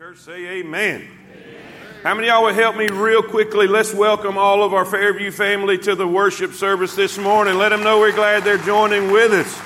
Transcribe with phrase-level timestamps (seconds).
[0.00, 1.02] Church, say amen.
[1.02, 1.62] amen.
[2.02, 3.66] How many y'all would help me real quickly?
[3.66, 7.58] Let's welcome all of our Fairview family to the worship service this morning.
[7.58, 9.58] Let them know we're glad they're joining with us.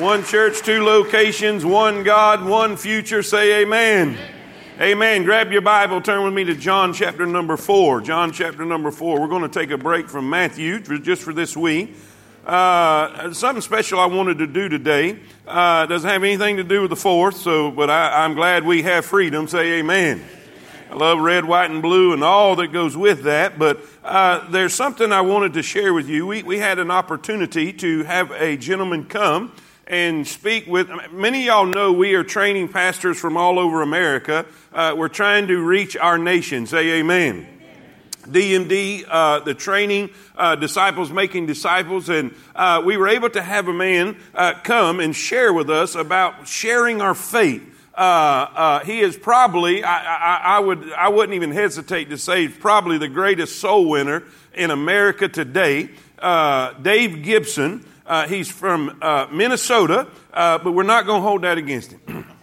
[0.00, 3.22] One church, two locations, one God, one future.
[3.22, 4.16] Say amen.
[4.16, 4.80] amen.
[4.80, 5.24] Amen.
[5.24, 8.00] Grab your Bible, turn with me to John chapter number four.
[8.00, 9.20] John chapter number four.
[9.20, 11.94] We're going to take a break from Matthew just for this week.
[12.44, 15.18] Uh, something special I wanted to do today.
[15.46, 18.82] Uh, doesn't have anything to do with the fourth, so but I, am glad we
[18.82, 19.48] have freedom.
[19.48, 20.22] Say amen.
[20.90, 23.58] I love red, white, and blue, and all that goes with that.
[23.58, 26.26] But uh, there's something I wanted to share with you.
[26.26, 29.50] We we had an opportunity to have a gentleman come
[29.86, 30.90] and speak with.
[31.12, 34.44] Many of y'all know we are training pastors from all over America.
[34.70, 36.66] Uh, we're trying to reach our nation.
[36.66, 37.53] Say amen.
[38.24, 43.68] DMD, uh, the training, uh, disciples making disciples, and uh, we were able to have
[43.68, 47.62] a man uh, come and share with us about sharing our faith.
[47.96, 52.48] Uh, uh, he is probably, I, I, I, would, I wouldn't even hesitate to say,
[52.48, 55.90] probably the greatest soul winner in America today.
[56.82, 57.84] Dave Gibson,
[58.28, 58.98] he's from
[59.30, 62.26] Minnesota, but we're not going to hold that against him.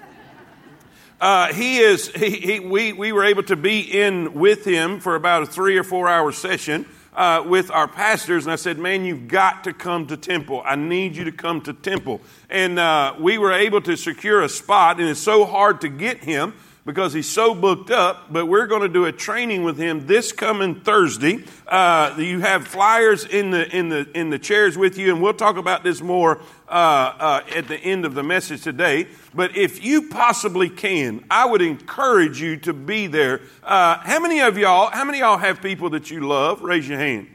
[1.22, 5.14] Uh, he is, he, he, we, we were able to be in with him for
[5.14, 8.46] about a three or four hour session uh, with our pastors.
[8.46, 10.64] And I said, man, you've got to come to Temple.
[10.66, 12.22] I need you to come to Temple.
[12.50, 16.24] And uh, we were able to secure a spot, and it's so hard to get
[16.24, 16.56] him
[16.86, 20.32] because he's so booked up, but we're going to do a training with him this
[20.32, 21.44] coming Thursday.
[21.68, 25.34] Uh, you have flyers in the in the in the chairs with you, and we'll
[25.34, 29.08] talk about this more uh, uh, at the end of the message today.
[29.34, 33.42] But if you possibly can, I would encourage you to be there.
[33.64, 34.90] Uh, how many of y'all?
[34.90, 36.62] How many y'all have people that you love?
[36.62, 37.28] Raise your hand.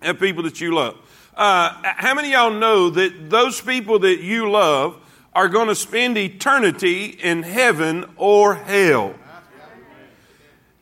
[0.00, 0.96] Have people that you love.
[1.36, 5.00] Uh, how many y'all know that those people that you love?
[5.34, 9.14] Are going to spend eternity in heaven or hell.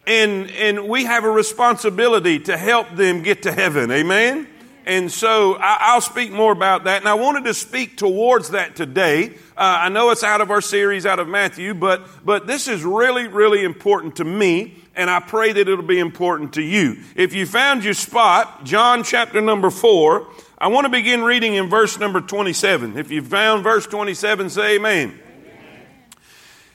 [0.06, 3.90] And, and we have a responsibility to help them get to heaven.
[3.90, 4.46] Amen?
[4.86, 7.02] And so I, will speak more about that.
[7.02, 9.30] And I wanted to speak towards that today.
[9.56, 12.84] Uh, I know it's out of our series, out of Matthew, but, but this is
[12.84, 14.76] really, really important to me.
[14.94, 16.98] And I pray that it'll be important to you.
[17.16, 20.28] If you found your spot, John chapter number four,
[20.58, 22.96] I want to begin reading in verse number 27.
[22.96, 25.20] If you found verse 27, say amen.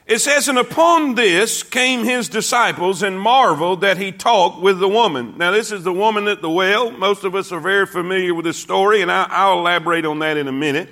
[0.05, 4.87] It says, And upon this came his disciples and marveled that he talked with the
[4.87, 5.35] woman.
[5.37, 6.91] Now, this is the woman at the well.
[6.91, 10.47] Most of us are very familiar with this story, and I'll elaborate on that in
[10.47, 10.89] a minute.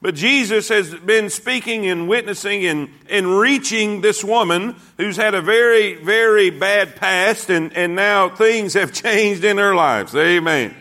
[0.00, 5.40] But Jesus has been speaking and witnessing and, and reaching this woman who's had a
[5.40, 10.12] very, very bad past, and, and now things have changed in her lives.
[10.16, 10.74] Amen.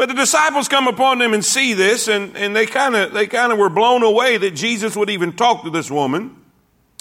[0.00, 3.26] But the disciples come upon them and see this, and, and they kind of they
[3.26, 6.36] kind of were blown away that Jesus would even talk to this woman.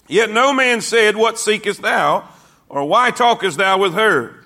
[0.10, 2.28] Yet no man said, What seekest thou?
[2.68, 4.44] or Why talkest thou with her?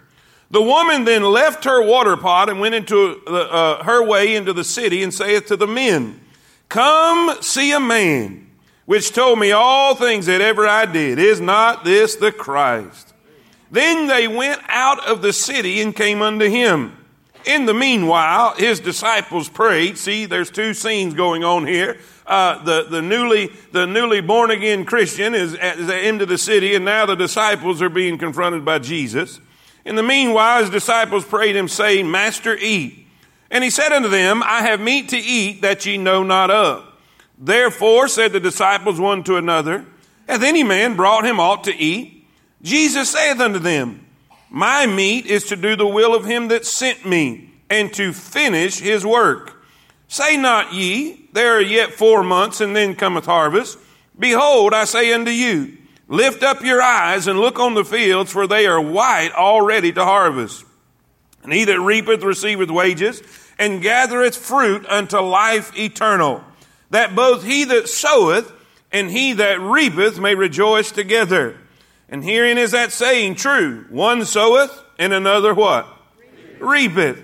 [0.51, 4.53] The woman then left her water pot and went into the, uh, her way into
[4.53, 6.21] the city and saith to the men,
[6.69, 8.51] Come see a man
[8.85, 11.17] which told me all things that ever I did.
[11.17, 13.15] Is not this the Christ?
[13.71, 16.97] Then they went out of the city and came unto him.
[17.45, 19.97] In the meanwhile, his disciples prayed.
[19.97, 21.97] See, there's two scenes going on here.
[22.25, 26.37] Uh, the, the newly, the newly born again Christian is at the end of the
[26.37, 29.41] city, and now the disciples are being confronted by Jesus.
[29.83, 33.07] In the meanwhile, his disciples prayed him, saying, Master, eat.
[33.51, 36.85] And he said unto them, I have meat to eat that ye know not of.
[37.37, 39.85] Therefore, said the disciples one to another,
[40.27, 42.25] Hath any man brought him aught to eat?
[42.61, 44.05] Jesus saith unto them,
[44.53, 48.77] my meat is to do the will of him that sent me and to finish
[48.77, 49.65] his work.
[50.07, 53.79] Say not ye, there are yet four months and then cometh harvest.
[54.17, 55.75] Behold, I say unto you,
[56.07, 60.05] lift up your eyes and look on the fields, for they are white already to
[60.05, 60.63] harvest.
[61.41, 63.23] And he that reapeth receiveth wages
[63.57, 66.43] and gathereth fruit unto life eternal,
[66.91, 68.53] that both he that soweth
[68.91, 71.57] and he that reapeth may rejoice together.
[72.13, 73.87] And herein is that saying true.
[73.89, 75.87] One soweth and another what?
[76.59, 77.19] Reapeth.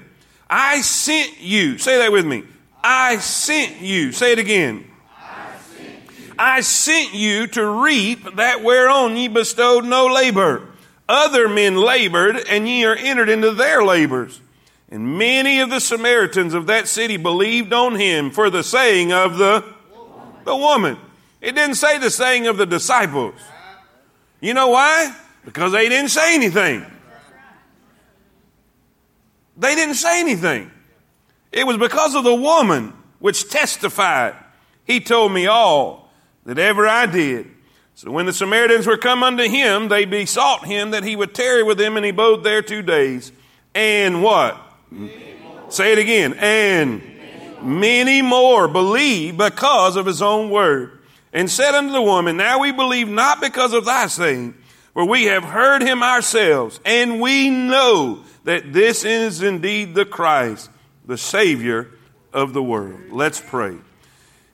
[0.49, 1.77] I sent you.
[1.77, 2.43] Say that with me.
[2.83, 4.11] I sent you.
[4.11, 4.85] Say it again.
[6.39, 10.67] I sent you to reap that whereon ye bestowed no labor.
[11.07, 14.41] Other men labored, and ye are entered into their labors.
[14.89, 19.37] And many of the Samaritans of that city believed on him for the saying of
[19.37, 19.63] the,
[20.45, 20.97] the woman.
[21.41, 23.35] It didn't say the saying of the disciples.
[24.41, 25.15] You know why?
[25.45, 26.85] Because they didn't say anything.
[29.57, 30.71] They didn't say anything.
[31.51, 34.35] It was because of the woman which testified.
[34.85, 36.09] He told me all
[36.45, 37.47] that ever I did.
[37.95, 41.63] So when the Samaritans were come unto him, they besought him that he would tarry
[41.63, 43.33] with them, and he abode there two days.
[43.75, 44.57] And what?
[45.67, 46.33] Say it again.
[46.39, 47.01] And
[47.61, 50.98] many more believe because of his own word.
[51.31, 54.55] And said unto the woman, Now we believe not because of thy saying,
[54.93, 60.69] for we have heard him ourselves, and we know that this is indeed the Christ,
[61.05, 61.91] the Savior
[62.33, 62.99] of the world.
[63.11, 63.77] Let's pray.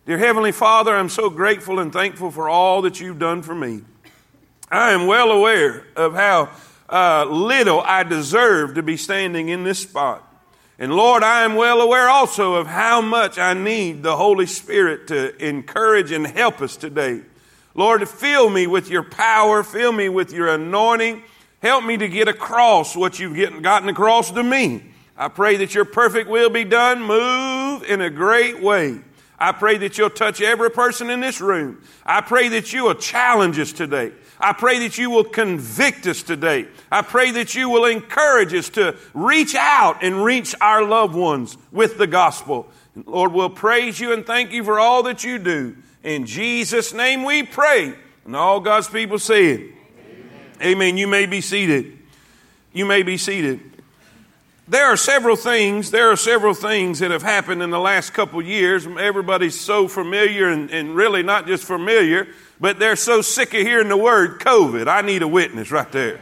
[0.06, 3.82] Dear Heavenly Father, I'm so grateful and thankful for all that you've done for me.
[4.70, 6.52] I am well aware of how
[6.90, 10.24] uh, little I deserve to be standing in this spot.
[10.78, 15.08] And Lord, I am well aware also of how much I need the Holy Spirit
[15.08, 17.22] to encourage and help us today.
[17.74, 21.24] Lord, fill me with your power, fill me with your anointing.
[21.62, 24.84] Help me to get across what you've gotten across to me.
[25.18, 27.02] I pray that your perfect will be done.
[27.02, 29.00] Move in a great way.
[29.38, 31.82] I pray that you'll touch every person in this room.
[32.06, 34.12] I pray that you will challenge us today.
[34.40, 36.68] I pray that you will convict us today.
[36.92, 41.58] I pray that you will encourage us to reach out and reach our loved ones
[41.72, 42.68] with the gospel.
[43.06, 45.76] Lord, we'll praise you and thank you for all that you do.
[46.04, 47.94] In Jesus' name we pray.
[48.26, 49.60] And all God's people say it.
[49.60, 50.62] Amen.
[50.62, 50.98] Amen.
[50.98, 51.98] You may be seated.
[52.74, 53.75] You may be seated.
[54.68, 58.42] There are several things, there are several things that have happened in the last couple
[58.42, 58.88] years.
[58.88, 62.28] Everybody's so familiar and, and really not just familiar,
[62.60, 64.88] but they're so sick of hearing the word COVID.
[64.88, 66.16] I need a witness right there.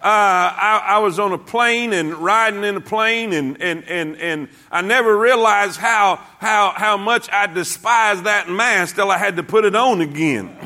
[0.00, 4.16] Uh, I, I, was on a plane and riding in a plane, and, and, and,
[4.18, 9.34] and I never realized how, how, how much I despised that mask till I had
[9.38, 10.56] to put it on again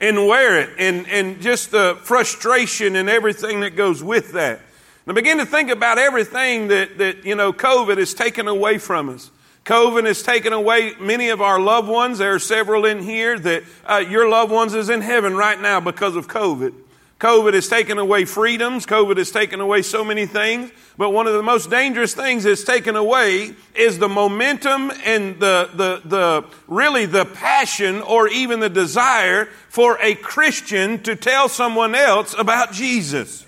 [0.00, 4.60] and wear it, and, and just the frustration and everything that goes with that.
[5.06, 9.08] Now begin to think about everything that, that, you know, COVID has taken away from
[9.08, 9.30] us.
[9.64, 12.18] COVID has taken away many of our loved ones.
[12.18, 15.80] There are several in here that uh, your loved ones is in heaven right now
[15.80, 16.74] because of COVID.
[17.18, 18.84] COVID has taken away freedoms.
[18.84, 20.72] COVID has taken away so many things.
[20.98, 25.70] But one of the most dangerous things it's taken away is the momentum and the,
[25.72, 31.94] the, the, really the passion or even the desire for a Christian to tell someone
[31.94, 33.46] else about Jesus.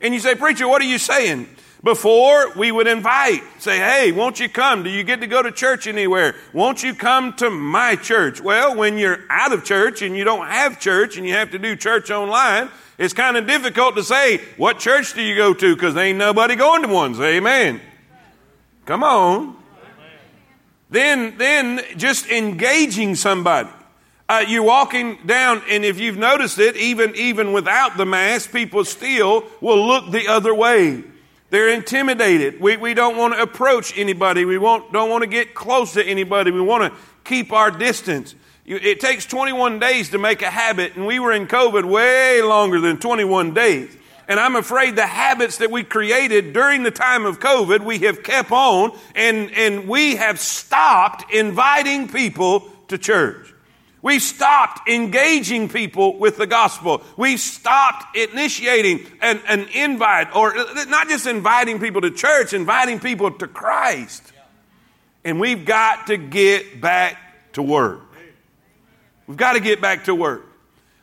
[0.00, 1.48] And you say, Preacher, what are you saying?
[1.82, 4.82] Before we would invite, say, hey, won't you come?
[4.82, 6.34] Do you get to go to church anywhere?
[6.52, 8.38] Won't you come to my church?
[8.38, 11.58] Well, when you're out of church and you don't have church and you have to
[11.58, 12.68] do church online,
[12.98, 15.74] it's kind of difficult to say, what church do you go to?
[15.74, 17.14] Because ain't nobody going to one.
[17.14, 17.80] Say amen.
[18.84, 19.56] Come on.
[20.90, 23.70] Then, then just engaging somebody.
[24.30, 28.84] Uh, you're walking down, and if you've noticed it, even, even without the mask, people
[28.84, 31.02] still will look the other way.
[31.50, 32.60] They're intimidated.
[32.60, 34.44] We, we don't want to approach anybody.
[34.44, 36.52] We won't, don't want to get close to anybody.
[36.52, 38.36] We want to keep our distance.
[38.64, 42.80] It takes 21 days to make a habit, and we were in COVID way longer
[42.80, 43.96] than 21 days.
[44.28, 48.22] And I'm afraid the habits that we created during the time of COVID, we have
[48.22, 53.54] kept on, and, and we have stopped inviting people to church.
[54.02, 57.02] We've stopped engaging people with the gospel.
[57.18, 60.54] We've stopped initiating an, an, invite, or
[60.86, 64.22] not just inviting people to church, inviting people to Christ.
[65.22, 67.18] And we've got to get back
[67.52, 68.00] to work.
[69.26, 70.46] We've got to get back to work.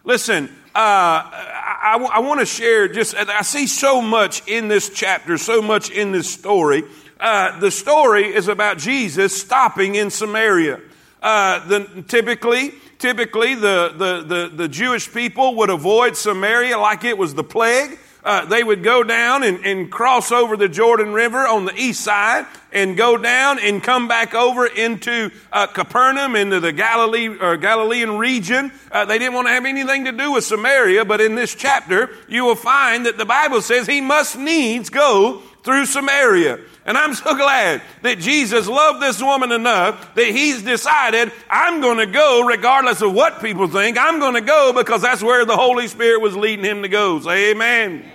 [0.03, 4.89] Listen, uh, I, I, I want to share just, I see so much in this
[4.89, 6.83] chapter, so much in this story.
[7.19, 10.81] Uh, the story is about Jesus stopping in Samaria.
[11.22, 17.18] Uh, the, typically, typically the, the, the, the, Jewish people would avoid Samaria like it
[17.18, 18.00] was the plague.
[18.24, 22.01] Uh, they would go down and, and, cross over the Jordan River on the east
[22.01, 27.56] side and go down and come back over into uh, Capernaum, into the Galilee or
[27.56, 28.74] Galilean region.
[28.92, 32.10] Uh, they didn't want to have anything to do with Samaria, but in this chapter,
[32.27, 36.60] you will find that the Bible says he must needs go through Samaria.
[36.88, 41.98] And I'm so glad that Jesus loved this woman enough that he's decided, I'm going
[41.98, 43.98] to go regardless of what people think.
[44.00, 47.20] I'm going to go because that's where the Holy Spirit was leading him to go.
[47.20, 47.91] Say amen.
[47.91, 48.12] amen.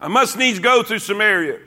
[0.00, 1.58] I must needs go through Samaria.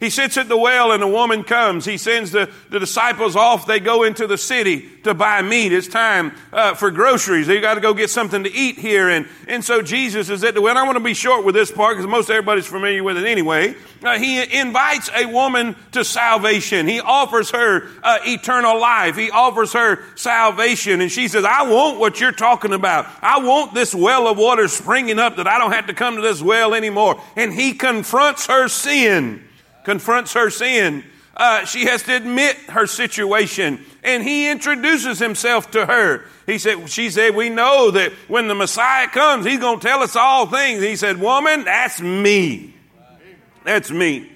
[0.00, 1.84] He sits at the well and a woman comes.
[1.84, 3.66] He sends the, the disciples off.
[3.66, 5.72] They go into the city to buy meat.
[5.72, 7.48] It's time uh, for groceries.
[7.48, 9.08] They got to go get something to eat here.
[9.08, 10.78] And, and so Jesus is at the well.
[10.78, 13.74] I want to be short with this part because most everybody's familiar with it anyway.
[14.00, 16.86] Uh, he invites a woman to salvation.
[16.86, 19.16] He offers her uh, eternal life.
[19.16, 21.00] He offers her salvation.
[21.00, 23.06] And she says, I want what you're talking about.
[23.20, 26.22] I want this well of water springing up that I don't have to come to
[26.22, 27.20] this well anymore.
[27.34, 29.42] And he confronts her sin
[29.88, 31.02] confronts her sin.
[31.38, 33.84] uh, she has to admit her situation.
[34.02, 36.24] And he introduces himself to her.
[36.46, 40.02] He said, she said, we know that when the Messiah comes, he's going to tell
[40.02, 40.82] us all things.
[40.82, 42.74] He said, woman, that's me.
[43.64, 44.32] That's me.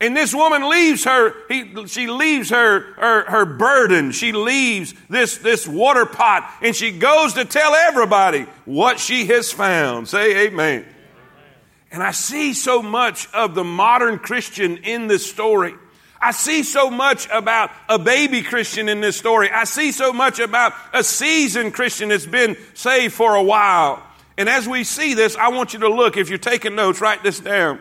[0.00, 4.12] And this woman leaves her, he, she leaves her, her, her burden.
[4.12, 9.50] She leaves this, this water pot and she goes to tell everybody what she has
[9.50, 10.08] found.
[10.08, 10.86] Say amen.
[11.90, 15.74] And I see so much of the modern Christian in this story.
[16.20, 19.50] I see so much about a baby Christian in this story.
[19.50, 24.02] I see so much about a seasoned Christian that's been saved for a while.
[24.36, 26.16] And as we see this, I want you to look.
[26.16, 27.78] If you're taking notes, write this down.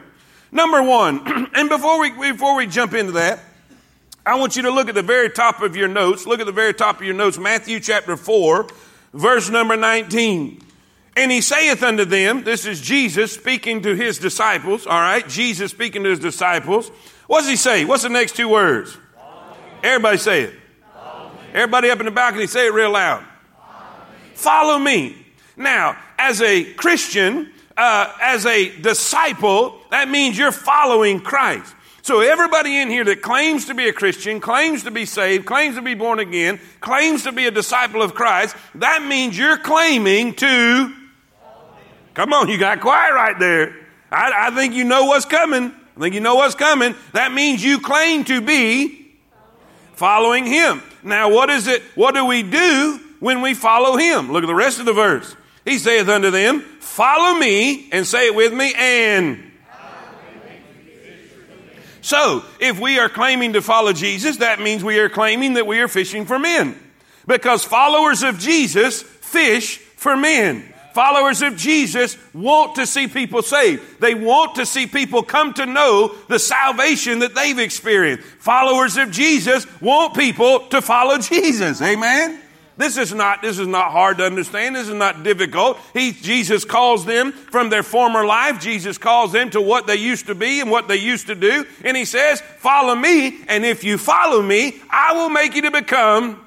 [0.52, 3.40] Number one, and before we, before we jump into that,
[4.26, 6.26] I want you to look at the very top of your notes.
[6.26, 8.68] Look at the very top of your notes, Matthew chapter 4,
[9.14, 10.62] verse number 19.
[11.18, 15.28] And he saith unto them, this is Jesus speaking to his disciples, all right?
[15.28, 16.90] Jesus speaking to his disciples.
[17.26, 17.86] What does he say?
[17.86, 18.96] What's the next two words?
[19.82, 20.54] Everybody say it.
[21.54, 23.24] Everybody up in the balcony, say it real loud.
[24.36, 25.18] Follow me.
[25.56, 31.74] Now, as a Christian, uh, as a disciple, that means you're following Christ.
[32.04, 35.78] So everybody in here that claims to be a Christian, claims to be saved, claims
[35.78, 40.36] to be born again, claims to be a disciple of Christ, that means you're claiming
[40.36, 40.94] to.
[42.18, 43.76] Come on, you got quiet right there.
[44.12, 45.72] I, I think you know what's coming.
[45.96, 46.96] I think you know what's coming.
[47.14, 49.12] That means you claim to be
[49.94, 50.82] following Him.
[51.04, 51.84] Now, what is it?
[51.94, 54.32] What do we do when we follow Him?
[54.32, 55.36] Look at the rest of the verse.
[55.64, 59.52] He saith unto them, Follow me, and say it with me, and.
[62.02, 65.82] So, if we are claiming to follow Jesus, that means we are claiming that we
[65.82, 66.80] are fishing for men.
[67.28, 70.74] Because followers of Jesus fish for men.
[70.98, 74.02] Followers of Jesus want to see people saved.
[74.02, 78.24] They want to see people come to know the salvation that they've experienced.
[78.40, 81.84] Followers of Jesus want people to follow Jesus.
[81.84, 82.42] Amen?
[82.78, 84.76] This is not, this is not hard to understand.
[84.76, 85.78] This is not difficult.
[85.94, 88.60] He, Jesus calls them from their former life.
[88.60, 91.64] Jesus calls them to what they used to be and what they used to do.
[91.86, 93.44] And he says, follow me.
[93.48, 96.44] And if you follow me, I will make you to become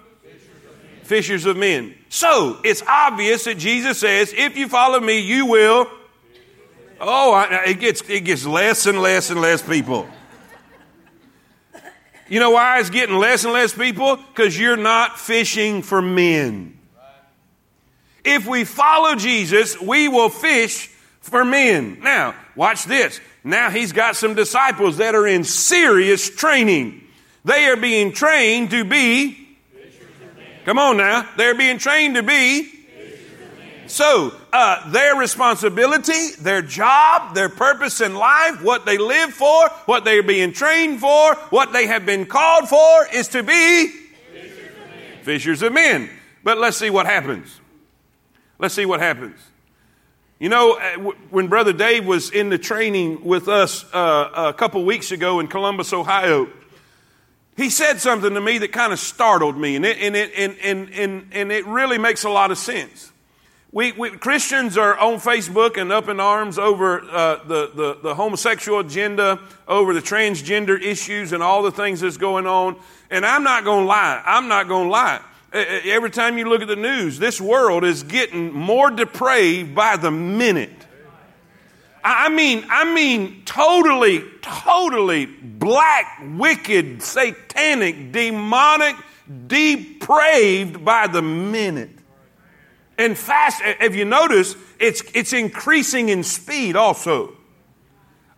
[1.04, 1.94] fishers of men.
[2.10, 5.88] So it's obvious that Jesus says, if you follow me, you will.
[7.00, 10.08] Oh, it gets, it gets less and less and less people.
[12.28, 14.16] You know why it's getting less and less people?
[14.16, 16.76] Because you're not fishing for men.
[18.24, 20.88] If we follow Jesus, we will fish
[21.20, 22.00] for men.
[22.00, 23.20] Now, watch this.
[23.44, 27.02] Now he's got some disciples that are in serious training.
[27.44, 29.39] They are being trained to be.
[30.64, 31.28] Come on now.
[31.36, 32.80] They're being trained to be
[33.90, 40.04] so, uh, their responsibility, their job, their purpose in life, what they live for, what
[40.04, 43.88] they're being trained for, what they have been called for is to be
[45.22, 46.08] fishers of men.
[46.44, 47.60] But let's see what happens.
[48.60, 49.40] Let's see what happens.
[50.38, 54.84] You know, uh, when Brother Dave was in the training with us uh, a couple
[54.84, 56.48] weeks ago in Columbus, Ohio,
[57.60, 60.56] he said something to me that kind of startled me, and it, and, it, and,
[60.62, 63.12] and, and, and it really makes a lot of sense.
[63.70, 68.14] We, we, Christians are on Facebook and up in arms over uh, the, the, the,
[68.14, 69.38] homosexual agenda,
[69.68, 72.76] over the transgender issues and all the things that's going on.
[73.10, 74.22] And I'm not going to lie.
[74.24, 75.20] I'm not going to lie.
[75.52, 80.10] Every time you look at the news, this world is getting more depraved by the
[80.10, 80.86] minute.
[82.02, 88.96] I mean, I mean, totally, totally black, wicked, satanic, demonic,
[89.46, 91.90] depraved by the minute.
[92.98, 97.36] And fast, if you notice, it's, it's increasing in speed also.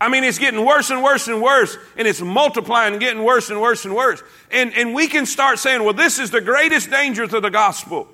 [0.00, 3.50] I mean, it's getting worse and worse and worse, and it's multiplying and getting worse
[3.50, 4.21] and worse and worse.
[4.50, 8.09] And, and we can start saying, well, this is the greatest danger to the gospel.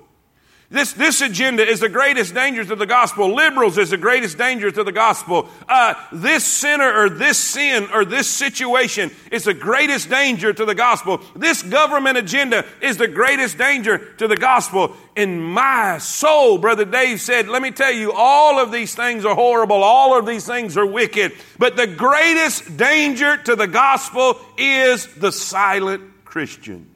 [0.71, 3.33] This, this agenda is the greatest danger to the gospel.
[3.33, 5.49] Liberals is the greatest danger to the gospel.
[5.67, 10.75] Uh, this sinner or this sin or this situation is the greatest danger to the
[10.75, 11.21] gospel.
[11.35, 14.95] This government agenda is the greatest danger to the gospel.
[15.15, 19.33] In my soul, Brother Dave said, let me tell you, all of these things are
[19.33, 19.83] horrible.
[19.83, 21.31] All of these things are wicked.
[21.57, 26.88] But the greatest danger to the gospel is the silent Christian.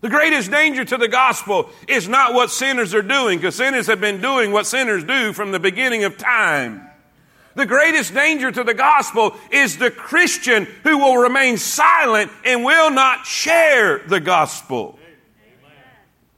[0.00, 4.00] The greatest danger to the gospel is not what sinners are doing, because sinners have
[4.00, 6.88] been doing what sinners do from the beginning of time.
[7.56, 12.90] The greatest danger to the gospel is the Christian who will remain silent and will
[12.90, 14.96] not share the gospel.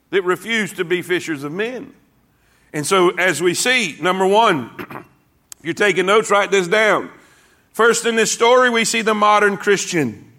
[0.09, 1.93] That refuse to be fishers of men.
[2.73, 4.71] And so, as we see, number one,
[5.59, 7.11] if you're taking notes, write this down.
[7.73, 10.30] First, in this story, we see the modern Christian.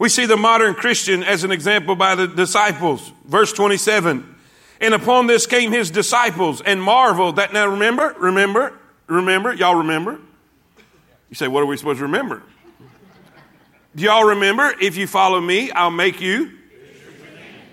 [0.00, 3.12] We see the modern Christian as an example by the disciples.
[3.26, 4.34] Verse 27.
[4.80, 8.72] And upon this came his disciples and marveled that, now remember, remember,
[9.08, 10.18] remember, y'all remember?
[11.28, 12.42] You say, what are we supposed to remember?
[13.94, 14.74] Do y'all remember?
[14.80, 16.52] If you follow me, I'll make you.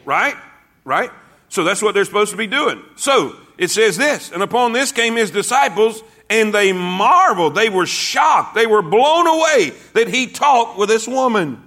[0.04, 0.36] Right?
[0.84, 1.12] Right?
[1.48, 2.84] So that's what they're supposed to be doing.
[2.98, 7.56] So it says this, and upon this came his disciples, and they marveled.
[7.56, 8.54] They were shocked.
[8.54, 11.64] They were blown away that he talked with this woman.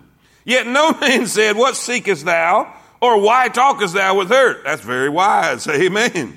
[0.50, 2.74] Yet no man said, What seekest thou?
[3.00, 4.62] Or why talkest thou with her?
[4.62, 5.66] That's very wise.
[5.68, 6.36] Amen.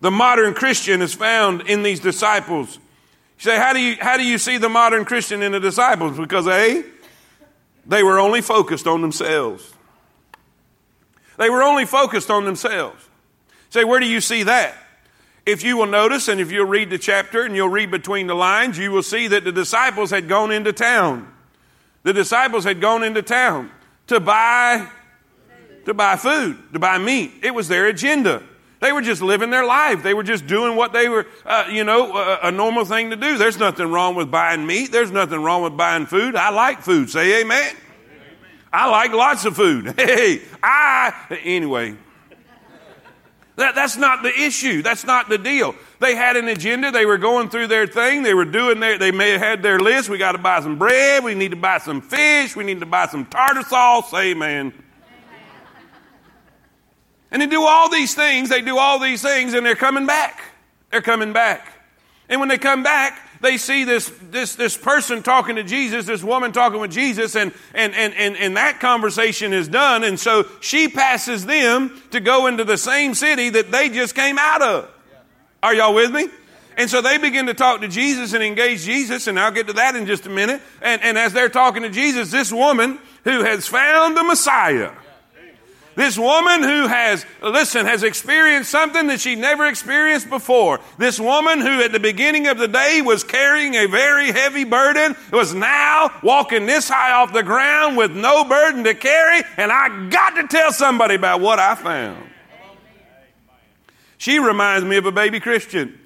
[0.00, 2.76] The modern Christian is found in these disciples.
[3.38, 6.18] You say, how do you, how do you see the modern Christian in the disciples?
[6.18, 6.84] Because A,
[7.86, 9.72] they were only focused on themselves.
[11.38, 13.08] They were only focused on themselves.
[13.70, 14.74] Say, where do you see that?
[15.46, 18.34] If you will notice, and if you'll read the chapter and you'll read between the
[18.34, 21.32] lines, you will see that the disciples had gone into town.
[22.02, 23.70] The disciples had gone into town
[24.06, 24.88] to buy
[25.86, 27.32] to buy food, to buy meat.
[27.42, 28.42] It was their agenda.
[28.80, 30.02] They were just living their life.
[30.02, 33.16] They were just doing what they were, uh, you know, a, a, normal thing to
[33.16, 33.36] do.
[33.36, 34.90] There's nothing wrong with buying meat.
[34.90, 36.34] There's nothing wrong with buying food.
[36.34, 37.10] I like food.
[37.10, 37.62] Say amen.
[37.62, 37.78] amen.
[38.72, 39.94] I like lots of food.
[39.98, 41.12] Hey, I,
[41.44, 41.96] anyway.
[43.60, 44.82] That, that's not the issue.
[44.82, 45.74] That's not the deal.
[46.00, 46.90] They had an agenda.
[46.90, 48.22] They were going through their thing.
[48.22, 50.08] They were doing their, they may have had their list.
[50.08, 51.22] We got to buy some bread.
[51.22, 52.56] We need to buy some fish.
[52.56, 54.12] We need to buy some tartar sauce.
[54.14, 54.72] Amen.
[57.30, 60.42] And they do all these things, they do all these things, and they're coming back.
[60.90, 61.64] They're coming back.
[62.28, 66.22] And when they come back, they see this, this, this person talking to Jesus, this
[66.22, 70.04] woman talking with Jesus, and, and, and, and, and that conversation is done.
[70.04, 74.38] And so she passes them to go into the same city that they just came
[74.38, 74.90] out of.
[75.62, 76.28] Are y'all with me?
[76.76, 79.72] And so they begin to talk to Jesus and engage Jesus, and I'll get to
[79.74, 80.62] that in just a minute.
[80.80, 84.92] And, and as they're talking to Jesus, this woman who has found the Messiah,
[86.00, 90.80] this woman who has, listen, has experienced something that she never experienced before.
[90.96, 95.14] This woman who at the beginning of the day was carrying a very heavy burden
[95.30, 99.42] was now walking this high off the ground with no burden to carry.
[99.58, 102.30] And I got to tell somebody about what I found.
[104.16, 105.99] She reminds me of a baby Christian.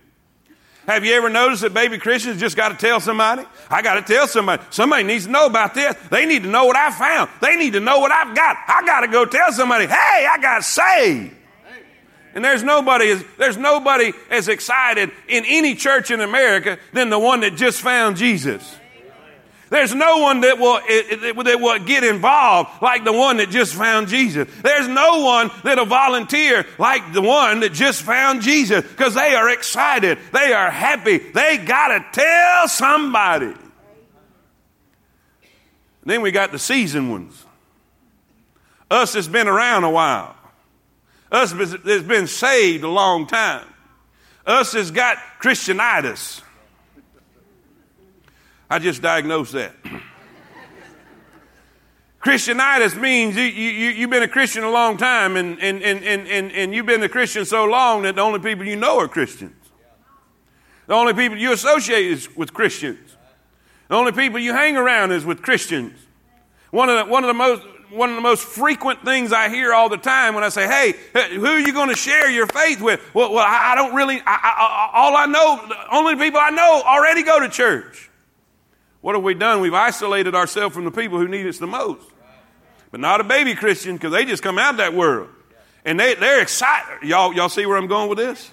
[0.86, 3.44] Have you ever noticed that baby Christians just got to tell somebody?
[3.70, 4.62] I got to tell somebody.
[4.70, 5.96] Somebody needs to know about this.
[6.10, 7.30] They need to know what I found.
[7.40, 8.56] They need to know what I've got.
[8.68, 11.34] I got to go tell somebody, hey, I got saved.
[12.34, 17.40] And there's nobody, there's nobody as excited in any church in America than the one
[17.40, 18.76] that just found Jesus.
[19.74, 23.50] There's no one that will, eh, eh, that will get involved like the one that
[23.50, 24.48] just found Jesus.
[24.62, 29.50] There's no one that'll volunteer like the one that just found Jesus because they are
[29.50, 30.20] excited.
[30.32, 31.18] They are happy.
[31.18, 33.52] They got to tell somebody.
[36.04, 37.44] Then we got the seasoned ones.
[38.92, 40.36] Us that's been around a while.
[41.32, 43.66] Us that's been saved a long time.
[44.46, 46.43] Us that's got Christianitis.
[48.74, 49.72] I just diagnosed that.
[52.20, 56.50] Christianitis means you, you, you've been a Christian a long time and, and, and, and,
[56.50, 59.54] and you've been a Christian so long that the only people you know are Christians.
[60.88, 63.16] The only people you associate is with Christians.
[63.86, 65.96] The only people you hang around is with Christians.
[66.72, 69.72] One of the, one of the most one of the most frequent things I hear
[69.72, 70.94] all the time when I say, "Hey,
[71.36, 74.20] who are you going to share your faith with?" Well, well I, don't really.
[74.26, 78.10] I, I, all I know, only people I know already go to church.
[79.04, 79.60] What have we done?
[79.60, 82.06] We've isolated ourselves from the people who need us the most.
[82.90, 85.28] But not a baby Christian because they just come out of that world.
[85.84, 87.06] And they, they're excited.
[87.06, 88.50] Y'all, y'all see where I'm going with this?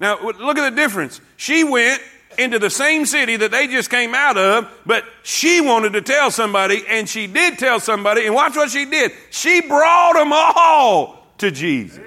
[0.00, 1.20] Now, look at the difference.
[1.36, 2.02] She went
[2.38, 6.32] into the same city that they just came out of, but she wanted to tell
[6.32, 9.12] somebody, and she did tell somebody, and watch what she did.
[9.30, 12.02] She brought them all to Jesus.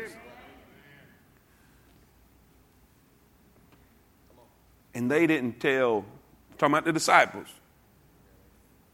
[4.93, 6.03] And they didn't tell
[6.57, 7.47] talking about the disciples.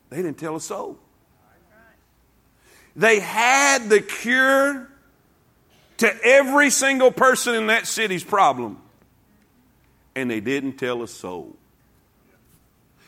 [0.10, 1.00] They didn't tell a soul.
[2.96, 4.88] They had the cure
[5.98, 8.80] to every single person in that city's problem,
[10.16, 11.56] and they didn't tell a soul.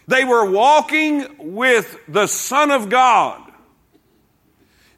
[0.08, 3.42] They were walking with the Son of God.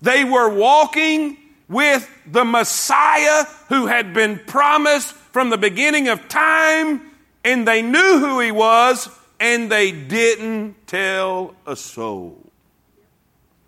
[0.02, 7.02] They were walking with the Messiah who had been promised from the beginning of time,
[7.44, 12.42] and they knew who he was, and they didn't tell a soul.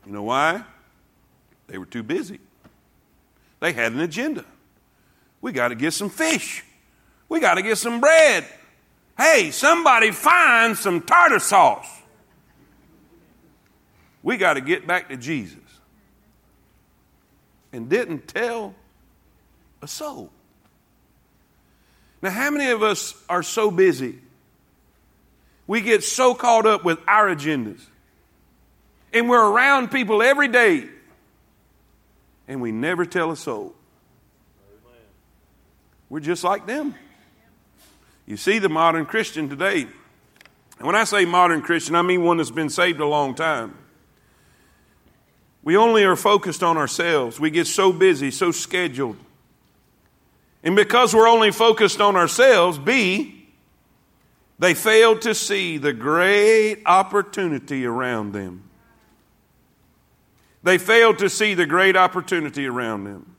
[0.05, 0.63] You know why?
[1.67, 2.39] They were too busy.
[3.60, 4.45] They had an agenda.
[5.41, 6.63] We got to get some fish.
[7.27, 8.45] We got to get some bread.
[9.17, 11.88] Hey, somebody find some tartar sauce.
[14.23, 15.58] We got to get back to Jesus.
[17.71, 18.73] And didn't tell
[19.82, 20.32] a soul.
[22.21, 24.19] Now, how many of us are so busy?
[25.69, 27.79] We get so caught up with our agendas.
[29.13, 30.89] And we're around people every day.
[32.47, 33.75] And we never tell a soul.
[36.10, 36.95] We're just like them.
[38.25, 39.86] You see the modern Christian today.
[40.79, 43.77] And when I say modern Christian, I mean one that's been saved a long time.
[45.62, 47.39] We only are focused on ourselves.
[47.39, 49.17] We get so busy, so scheduled.
[50.63, 53.38] And because we're only focused on ourselves, B,
[54.59, 58.63] they failed to see the great opportunity around them.
[60.61, 63.35] They failed to see the great opportunity around them.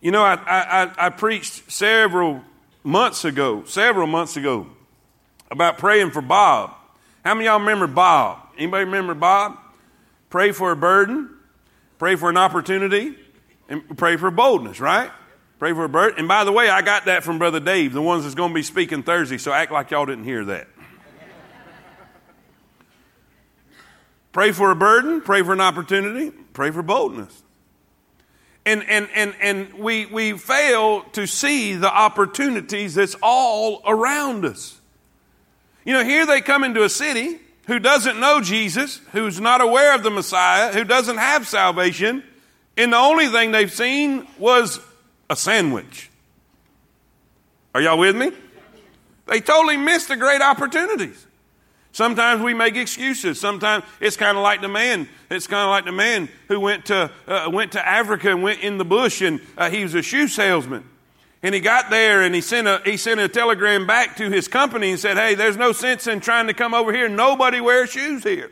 [0.00, 2.42] You know, I, I, I preached several
[2.84, 4.68] months ago, several months ago,
[5.50, 6.74] about praying for Bob.
[7.24, 8.38] How many y'all remember Bob?
[8.56, 9.58] Anybody remember Bob?
[10.30, 11.30] Pray for a burden,
[11.98, 13.16] pray for an opportunity,
[13.68, 15.10] and pray for boldness, right?
[15.64, 16.18] Pray for burden.
[16.18, 18.54] And by the way, I got that from Brother Dave, the ones that's going to
[18.54, 20.68] be speaking Thursday, so act like y'all didn't hear that.
[24.32, 27.42] pray for a burden, pray for an opportunity, pray for boldness.
[28.66, 34.78] And, and, and, and we, we fail to see the opportunities that's all around us.
[35.86, 39.94] You know, here they come into a city who doesn't know Jesus, who's not aware
[39.94, 42.22] of the Messiah, who doesn't have salvation,
[42.76, 44.78] and the only thing they've seen was
[45.34, 46.10] a sandwich.
[47.74, 48.30] Are y'all with me?
[49.26, 51.26] They totally missed the great opportunities.
[51.90, 53.40] Sometimes we make excuses.
[53.40, 55.08] Sometimes it's kind of like the man.
[55.30, 58.60] It's kind of like the man who went to uh, went to Africa and went
[58.60, 60.84] in the bush, and uh, he was a shoe salesman.
[61.42, 64.46] And he got there and he sent a he sent a telegram back to his
[64.46, 67.08] company and said, "Hey, there's no sense in trying to come over here.
[67.08, 68.50] Nobody wears shoes here."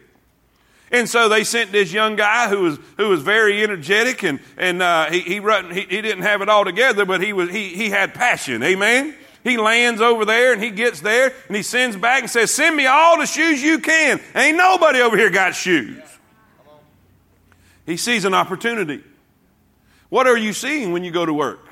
[0.93, 4.83] And so they sent this young guy who was who was very energetic and and
[4.83, 7.89] uh, he he, he he didn't have it all together, but he was he he
[7.91, 8.63] had passion.
[8.63, 9.15] Amen.
[9.43, 12.77] He lands over there and he gets there and he sends back and says, Send
[12.77, 14.21] me all the shoes you can.
[14.35, 16.01] Ain't nobody over here got shoes.
[17.87, 19.03] He sees an opportunity.
[20.11, 21.67] What are you seeing when you go to work?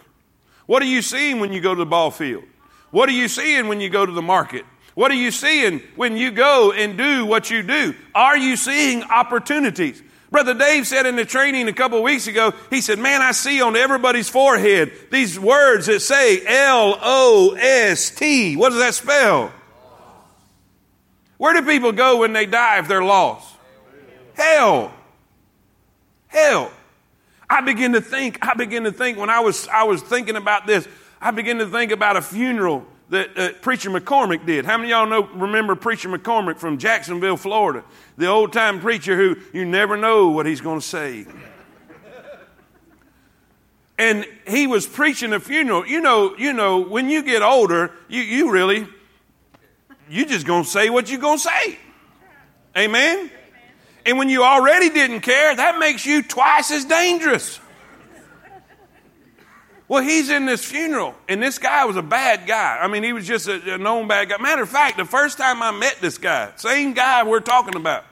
[0.66, 2.44] What are you seeing when you go to the ball field?
[2.90, 4.64] What are you seeing when you go to the market?
[4.94, 7.94] What are you seeing when you go and do what you do?
[8.14, 10.02] Are you seeing opportunities?
[10.30, 13.60] Brother Dave said in the training a couple weeks ago, he said, Man, I see
[13.62, 18.56] on everybody's forehead these words that say L O S T.
[18.56, 19.52] What does that spell?
[21.36, 23.56] Where do people go when they die if they're lost?
[24.34, 24.92] Hell.
[26.28, 26.70] Hell.
[27.48, 30.66] I begin to think, I begin to think when I was, I was thinking about
[30.66, 30.86] this,
[31.20, 34.64] I begin to think about a funeral that uh, Preacher McCormick did.
[34.64, 37.84] How many of y'all know, remember Preacher McCormick from Jacksonville, Florida?
[38.16, 41.26] The old time preacher who you never know what he's going to say.
[43.98, 45.86] and he was preaching a funeral.
[45.86, 48.86] You know, you know, when you get older, you, you really,
[50.08, 51.78] you just going to say what you're going to say.
[52.76, 53.30] Amen?
[54.06, 57.60] And when you already didn't care, that makes you twice as dangerous.
[59.90, 62.78] Well, he's in this funeral, and this guy was a bad guy.
[62.80, 64.38] I mean, he was just a, a known bad guy.
[64.38, 68.04] Matter of fact, the first time I met this guy, same guy we're talking about,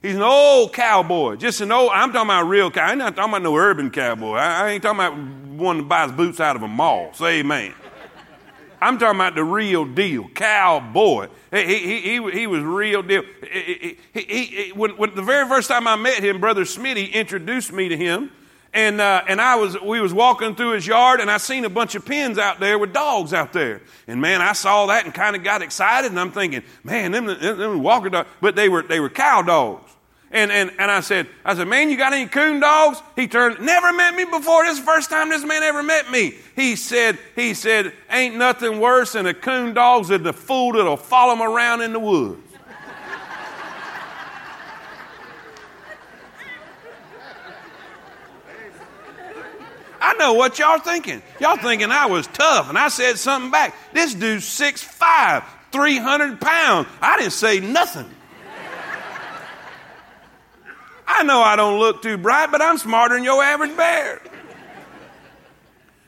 [0.00, 2.92] he's an old cowboy, just an old, I'm talking about real cowboy.
[2.92, 4.36] I'm not talking about no urban cowboy.
[4.36, 7.12] I, I ain't talking about one that buys boots out of a mall.
[7.12, 7.74] Say amen.
[8.80, 11.28] I'm talking about the real deal, cowboy.
[11.50, 13.24] He, he, he, he was real deal.
[13.52, 17.72] He, he, he, when, when the very first time I met him, Brother Smitty introduced
[17.74, 18.30] me to him
[18.72, 21.70] and uh, and I was we was walking through his yard and I seen a
[21.70, 23.80] bunch of pens out there with dogs out there.
[24.06, 26.10] And man, I saw that and kind of got excited.
[26.10, 29.42] And I'm thinking, man, them, them, them walker dogs, but they were they were cow
[29.42, 29.92] dogs.
[30.30, 33.02] And, and, and I said, I said, man, you got any coon dogs?
[33.16, 34.64] He turned, never met me before.
[34.64, 36.34] This is the first time this man ever met me.
[36.54, 40.98] He said, he said, ain't nothing worse than a coon dog's than the fool that'll
[40.98, 42.42] follow him around in the woods.
[50.00, 51.22] I know what y'all thinking.
[51.40, 53.74] Y'all thinking I was tough and I said something back.
[53.92, 56.88] This dude's 6'5, 300 pounds.
[57.00, 58.08] I didn't say nothing.
[61.06, 64.20] I know I don't look too bright, but I'm smarter than your average bear.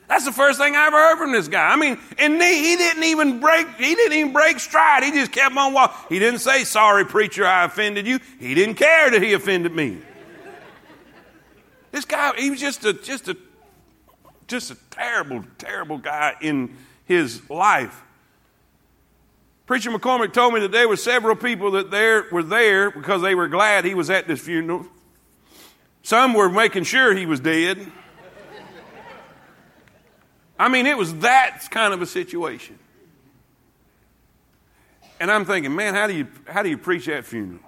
[0.08, 1.68] That's the first thing I ever heard from this guy.
[1.68, 5.04] I mean, and he, he didn't even break, he didn't even break stride.
[5.04, 5.96] He just kept on walking.
[6.08, 8.18] He didn't say, sorry, preacher, I offended you.
[8.38, 9.98] He didn't care that he offended me.
[11.92, 13.36] This guy, he was just a, just a
[14.50, 18.02] just a terrible, terrible guy in his life.
[19.66, 23.36] Preacher McCormick told me that there were several people that there were there because they
[23.36, 24.84] were glad he was at this funeral.
[26.02, 27.90] Some were making sure he was dead.
[30.58, 32.78] I mean, it was that kind of a situation.
[35.20, 37.60] And I'm thinking, man, how do you, how do you preach that funeral?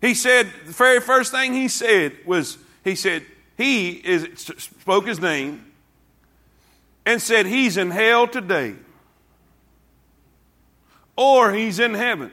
[0.00, 3.24] He said, the very first thing he said was, he said,
[3.56, 5.64] he is, spoke his name
[7.06, 8.74] and said, he's in hell today
[11.16, 12.32] or he's in heaven.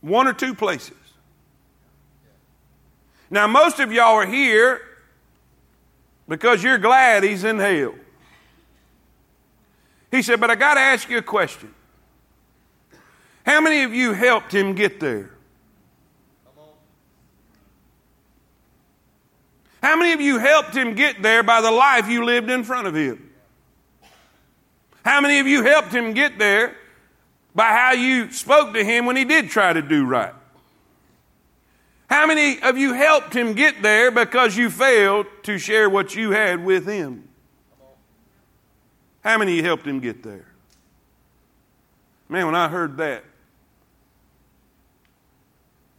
[0.00, 0.94] One or two places.
[3.30, 4.80] Now, most of y'all are here
[6.28, 7.94] because you're glad he's in hell.
[10.10, 11.74] He said, But I got to ask you a question.
[13.44, 15.30] How many of you helped him get there?
[19.88, 22.86] How many of you helped him get there by the life you lived in front
[22.86, 23.30] of him?
[25.02, 26.76] How many of you helped him get there
[27.54, 30.34] by how you spoke to him when he did try to do right?
[32.10, 36.32] How many of you helped him get there because you failed to share what you
[36.32, 37.26] had with him?
[39.24, 40.48] How many of you helped him get there?
[42.28, 43.24] Man, when I heard that,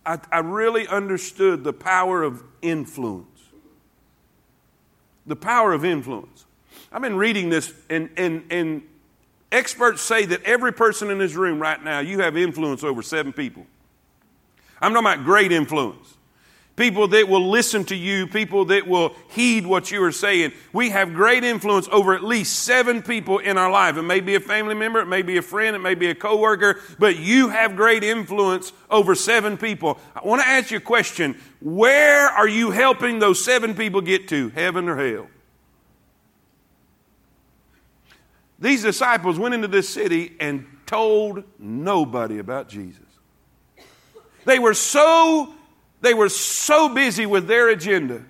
[0.05, 3.38] I, I really understood the power of influence.
[5.29, 6.45] The power of influence.
[6.91, 8.81] I've been reading this, and, and, and
[9.51, 13.31] experts say that every person in this room right now, you have influence over seven
[13.31, 13.65] people.
[14.81, 16.15] I'm talking about great influence.
[16.79, 20.53] People that will listen to you, people that will heed what you are saying.
[20.71, 23.97] We have great influence over at least seven people in our life.
[23.97, 26.15] It may be a family member, it may be a friend, it may be a
[26.15, 29.99] coworker, but you have great influence over seven people.
[30.15, 31.37] I want to ask you a question.
[31.59, 35.27] Where are you helping those seven people get to, heaven or hell?
[38.57, 43.03] These disciples went into this city and told nobody about Jesus.
[44.45, 45.53] They were so,
[46.01, 48.23] they were so busy with their agenda.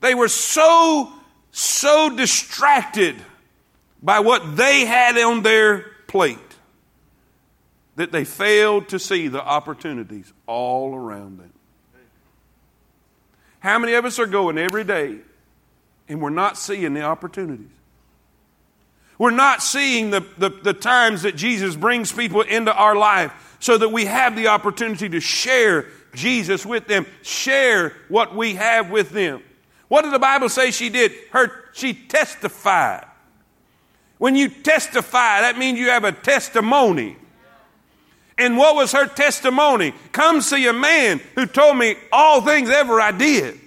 [0.00, 1.12] They were so,
[1.50, 3.16] so distracted
[4.02, 6.38] by what they had on their plate
[7.96, 11.52] that they failed to see the opportunities all around them.
[13.60, 15.16] How many of us are going every day
[16.08, 17.66] and we're not seeing the opportunities?
[19.18, 23.76] We're not seeing the, the, the, times that Jesus brings people into our life so
[23.76, 29.10] that we have the opportunity to share Jesus with them, share what we have with
[29.10, 29.42] them.
[29.88, 31.12] What did the Bible say she did?
[31.30, 33.06] Her, she testified.
[34.18, 37.16] When you testify, that means you have a testimony.
[38.36, 39.94] And what was her testimony?
[40.12, 43.58] Come see a man who told me all things ever I did.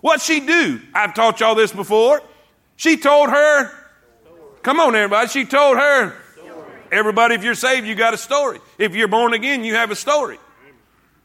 [0.00, 0.80] What she do?
[0.94, 2.22] I've taught y'all this before.
[2.76, 3.70] She told her,
[4.62, 6.16] come on everybody, she told her
[6.92, 8.58] Everybody, if you're saved, you got a story.
[8.78, 10.38] If you're born again, you have a story.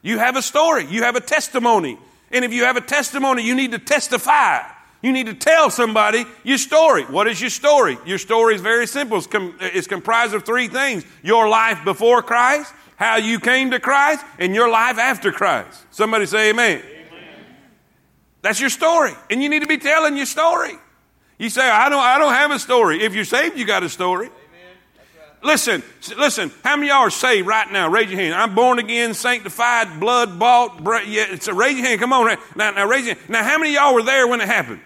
[0.05, 0.85] You have a story.
[0.85, 1.97] You have a testimony.
[2.31, 4.61] And if you have a testimony, you need to testify.
[5.01, 7.05] You need to tell somebody your story.
[7.05, 7.97] What is your story?
[8.05, 9.17] Your story is very simple.
[9.17, 13.79] It's, com- it's comprised of three things your life before Christ, how you came to
[13.79, 15.83] Christ, and your life after Christ.
[15.89, 16.83] Somebody say amen.
[16.83, 17.45] amen.
[18.43, 19.13] That's your story.
[19.31, 20.75] And you need to be telling your story.
[21.39, 23.01] You say, I don't, I don't have a story.
[23.03, 24.29] If you're saved, you got a story.
[25.45, 25.83] Listen,
[26.17, 26.51] listen.
[26.63, 27.87] How many y'all are saved right now?
[27.87, 28.33] Raise your hand.
[28.33, 30.81] I'm born again, sanctified, blood bought.
[31.07, 32.01] yeah, so raise your hand.
[32.01, 32.35] Come on.
[32.55, 33.29] Now, now raise your hand.
[33.29, 34.81] Now, how many of y'all were there when it happened?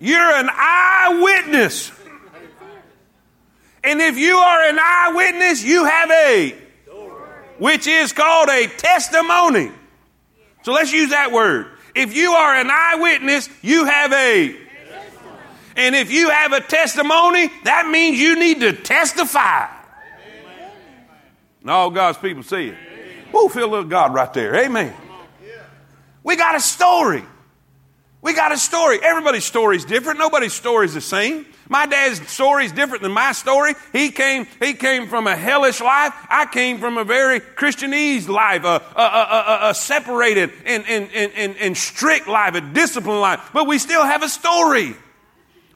[0.00, 1.92] You're an eyewitness.
[3.84, 6.56] And if you are an eyewitness, you have a,
[7.58, 9.70] which is called a testimony.
[10.64, 11.68] So let's use that word.
[11.94, 14.65] If you are an eyewitness, you have a
[15.76, 19.68] and if you have a testimony, that means you need to testify.
[21.60, 22.76] And all God's people see it.
[23.32, 24.54] We'll feel a little God right there.
[24.54, 24.94] Amen.
[26.22, 27.24] We got a story.
[28.22, 28.98] We got a story.
[29.02, 30.18] Everybody's story is different.
[30.18, 31.46] Nobody's story is the same.
[31.68, 33.74] My dad's story is different than my story.
[33.92, 36.12] He came, he came from a hellish life.
[36.28, 41.56] I came from a very Christianese life, a, a, a, a separated and, and, and,
[41.56, 43.50] and strict life, a disciplined life.
[43.52, 44.94] But we still have a story.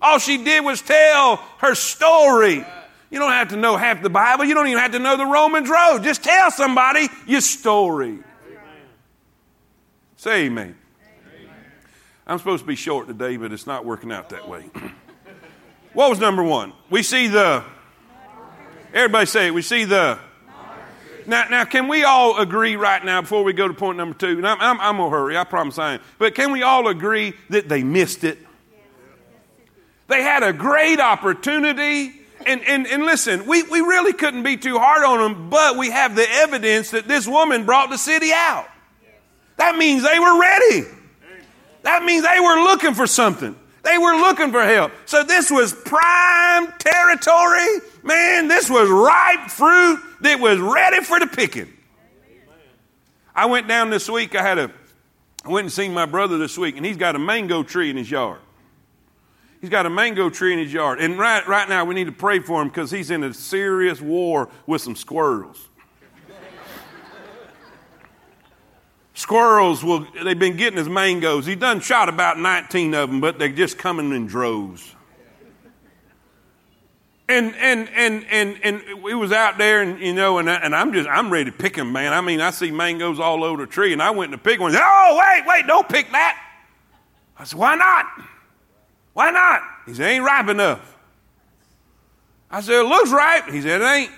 [0.02, 2.64] All she did was tell her story.
[3.10, 4.44] You don't have to know half the Bible.
[4.44, 6.02] You don't even have to know the Romans road.
[6.02, 8.20] Just tell somebody your story.
[10.16, 10.76] Say amen.
[11.02, 11.56] amen.
[12.26, 14.70] I'm supposed to be short today, but it's not working out that way.
[15.94, 16.72] what was number one?
[16.88, 17.64] We see the,
[18.92, 20.18] everybody say it, we see the,
[21.26, 24.36] Now, now, can we all agree right now before we go to point number two?
[24.38, 26.00] And I'm, I'm, I'm going to hurry, I promise I am.
[26.18, 28.38] But can we all agree that they missed it?
[30.10, 32.12] They had a great opportunity.
[32.44, 35.90] And, and, and listen, we, we really couldn't be too hard on them, but we
[35.90, 38.66] have the evidence that this woman brought the city out.
[39.56, 40.82] That means they were ready.
[41.82, 43.54] That means they were looking for something.
[43.82, 44.92] They were looking for help.
[45.06, 47.80] So this was prime territory.
[48.02, 51.72] Man, this was ripe fruit that was ready for the picking.
[53.34, 54.34] I went down this week.
[54.34, 54.72] I had a,
[55.44, 57.96] I went and seen my brother this week, and he's got a mango tree in
[57.96, 58.40] his yard.
[59.60, 61.00] He's got a mango tree in his yard.
[61.00, 64.00] And right, right now, we need to pray for him because he's in a serious
[64.00, 65.68] war with some squirrels.
[69.12, 71.44] Squirrels will, they've been getting his mangoes.
[71.44, 74.94] He done shot about 19 of them, but they're just coming in droves.
[77.28, 80.74] And, and, and, and, and we was out there and, you know, and, I, and
[80.74, 82.14] I'm just, I'm ready to pick them, man.
[82.14, 84.74] I mean, I see mangoes all over the tree and I went to pick one.
[84.74, 86.42] Oh, wait, wait, don't pick that.
[87.36, 88.06] I said, why not?
[89.12, 89.62] Why not?
[89.86, 90.96] He said, ain't ripe enough.
[92.50, 93.48] I said, it looks ripe.
[93.48, 94.10] He said, it ain't.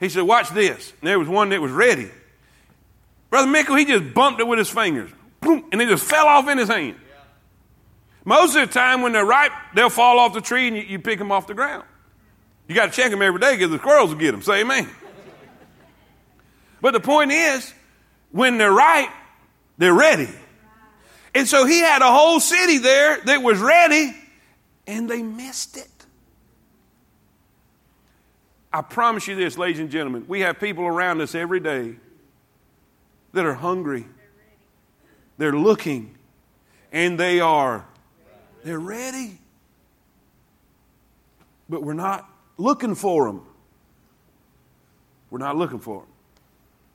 [0.00, 0.92] He said, watch this.
[1.00, 2.10] And there was one that was ready.
[3.30, 6.48] Brother Mickle, he just bumped it with his fingers, boom, and it just fell off
[6.48, 6.96] in his hand.
[8.24, 10.98] Most of the time, when they're ripe, they'll fall off the tree and you, you
[10.98, 11.84] pick them off the ground.
[12.68, 14.42] You got to check them every day because the squirrels will get them.
[14.42, 14.88] Say amen.
[16.80, 17.72] but the point is,
[18.30, 19.08] when they're ripe,
[19.78, 20.28] they're ready.
[21.34, 24.14] And so he had a whole city there that was ready,
[24.86, 25.88] and they missed it.
[28.72, 31.96] I promise you this, ladies and gentlemen, we have people around us every day
[33.32, 34.06] that are hungry.
[35.38, 36.14] They're looking
[36.92, 37.86] and they are
[38.64, 39.38] they're ready.
[41.68, 43.46] But we're not looking for them.
[45.30, 46.08] We're not looking for them.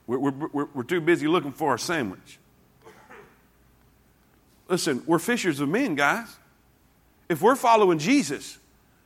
[0.06, 2.40] We're, we're, we're, too busy looking for a sandwich.
[4.74, 6.36] Listen, we're fishers of men, guys.
[7.30, 8.58] If we're following Jesus,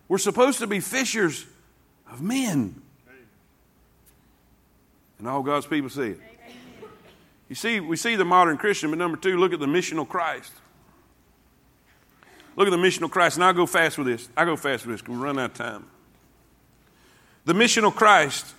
[0.07, 1.45] we're supposed to be fishers
[2.09, 2.81] of men.
[5.19, 6.21] And all God's people see it.
[7.49, 10.53] You see, we see the modern Christian, but number two, look at the missional Christ.
[12.55, 14.29] Look at the missional Christ, and I'll go fast with this.
[14.37, 15.85] I'll go fast with this because we run out of time.
[17.43, 18.55] The missional Christ,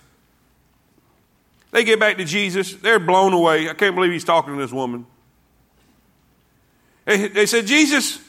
[1.71, 2.75] they get back to Jesus.
[2.75, 3.67] They're blown away.
[3.67, 5.07] I can't believe he's talking to this woman.
[7.09, 8.19] They, said, Jesus,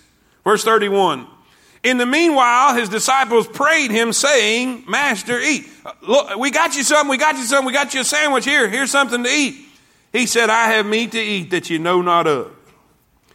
[0.42, 1.26] verse 31.
[1.82, 5.68] In the meanwhile, his disciples prayed him, saying, Master, eat.
[5.84, 8.46] Uh, look, we got you something, we got you something, we got you a sandwich
[8.46, 8.68] here.
[8.70, 9.66] Here's something to eat.
[10.14, 12.52] He said, I have meat to eat that you know not of.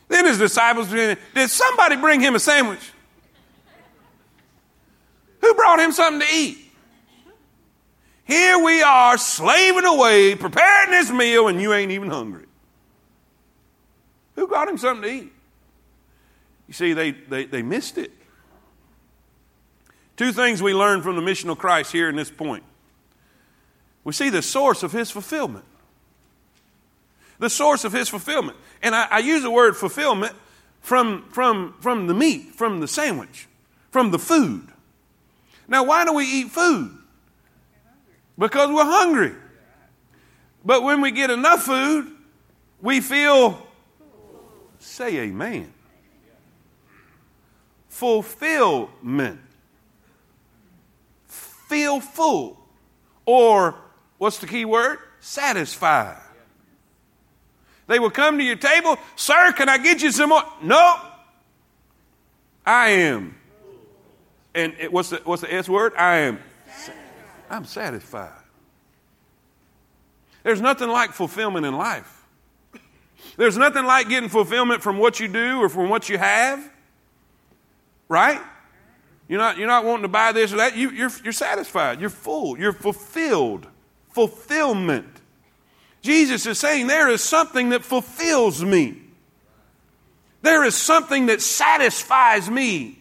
[0.08, 2.91] Then his disciples, did somebody bring him a sandwich?
[5.41, 6.58] Who brought him something to eat?
[8.23, 12.45] Here we are slaving away, preparing this meal, and you ain't even hungry.
[14.36, 15.35] Who got him something to eat?
[16.67, 18.12] You see, they, they, they missed it.
[20.17, 22.63] Two things we learn from the mission of Christ here in this point.
[24.04, 25.65] We see the source of his fulfillment
[27.39, 28.58] the source of his fulfillment.
[28.82, 30.34] And I, I use the word fulfillment
[30.82, 33.47] from, from, from the meat, from the sandwich,
[33.91, 34.67] from the food.
[35.67, 36.97] Now, why do we eat food?
[38.38, 39.34] Because we're hungry.
[40.63, 42.12] But when we get enough food,
[42.82, 43.65] we feel,
[44.80, 45.73] say amen,
[47.95, 49.39] fulfillment.
[51.27, 52.60] Feel full.
[53.25, 53.75] Or,
[54.17, 54.99] what's the key word?
[55.21, 56.21] Satisfied.
[57.88, 60.43] They will come to your table, Sir, can I get you some more?
[60.62, 60.99] No.
[62.65, 63.36] I am.
[64.53, 65.93] And it, what's, the, what's the S word?
[65.97, 66.39] I am.
[67.49, 68.31] I'm satisfied.
[70.43, 72.25] There's nothing like fulfillment in life.
[73.38, 76.71] There's nothing like getting fulfillment from what you do or from what you have.
[78.07, 78.41] Right?
[79.27, 80.77] You're not, you're not wanting to buy this or that.
[80.77, 81.99] You, you're, you're satisfied.
[81.99, 82.59] You're full.
[82.59, 83.67] You're fulfilled.
[84.09, 85.07] Fulfillment.
[86.01, 89.01] Jesus is saying there is something that fulfills me.
[90.43, 92.99] There is something that satisfies me.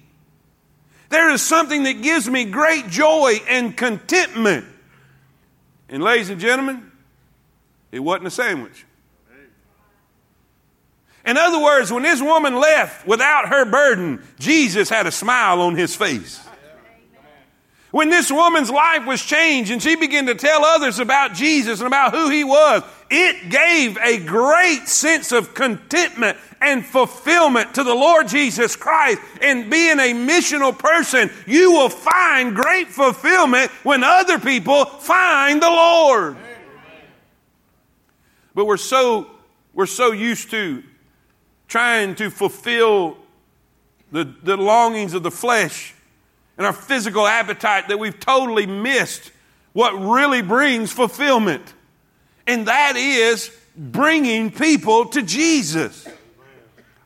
[1.10, 4.64] There is something that gives me great joy and contentment.
[5.90, 6.90] And, ladies and gentlemen,
[7.92, 8.86] it wasn't a sandwich.
[11.26, 15.74] In other words, when this woman left without her burden, Jesus had a smile on
[15.74, 16.40] his face.
[17.94, 21.86] When this woman's life was changed and she began to tell others about Jesus and
[21.86, 27.94] about who he was, it gave a great sense of contentment and fulfillment to the
[27.94, 29.20] Lord Jesus Christ.
[29.40, 35.70] And being a missional person, you will find great fulfillment when other people find the
[35.70, 36.36] Lord.
[38.56, 39.30] But we're so,
[39.72, 40.82] we're so used to
[41.68, 43.16] trying to fulfill
[44.12, 45.94] the, the longings of the flesh
[46.56, 49.32] and our physical appetite that we've totally missed
[49.72, 51.74] what really brings fulfillment.
[52.46, 56.06] And that is bringing people to Jesus.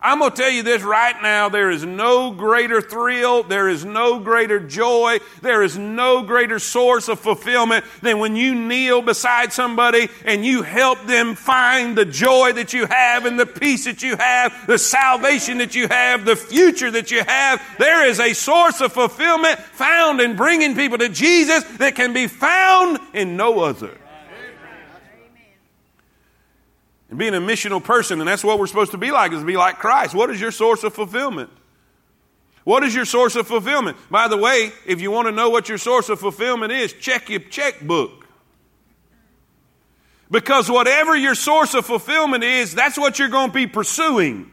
[0.00, 1.48] I'm going to tell you this right now.
[1.48, 3.42] There is no greater thrill.
[3.42, 5.18] There is no greater joy.
[5.42, 10.62] There is no greater source of fulfillment than when you kneel beside somebody and you
[10.62, 14.78] help them find the joy that you have and the peace that you have, the
[14.78, 17.60] salvation that you have, the future that you have.
[17.78, 22.28] There is a source of fulfillment found in bringing people to Jesus that can be
[22.28, 23.98] found in no other
[27.10, 29.46] and being a missional person, and that's what we're supposed to be like, is to
[29.46, 30.14] be like Christ.
[30.14, 31.50] What is your source of fulfillment?
[32.64, 33.96] What is your source of fulfillment?
[34.10, 37.30] By the way, if you want to know what your source of fulfillment is, check
[37.30, 38.26] your checkbook.
[40.30, 44.50] Because whatever your source of fulfillment is, that's what you're going to be pursuing.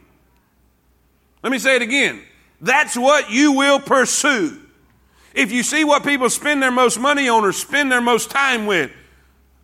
[1.43, 2.21] Let me say it again.
[2.61, 4.61] That's what you will pursue.
[5.33, 8.65] If you see what people spend their most money on or spend their most time
[8.65, 8.91] with,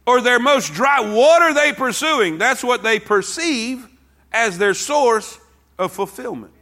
[0.06, 2.38] or their most dry, what are they pursuing?
[2.38, 3.88] That's what they perceive
[4.32, 5.39] as their source
[5.78, 6.54] of fulfillment.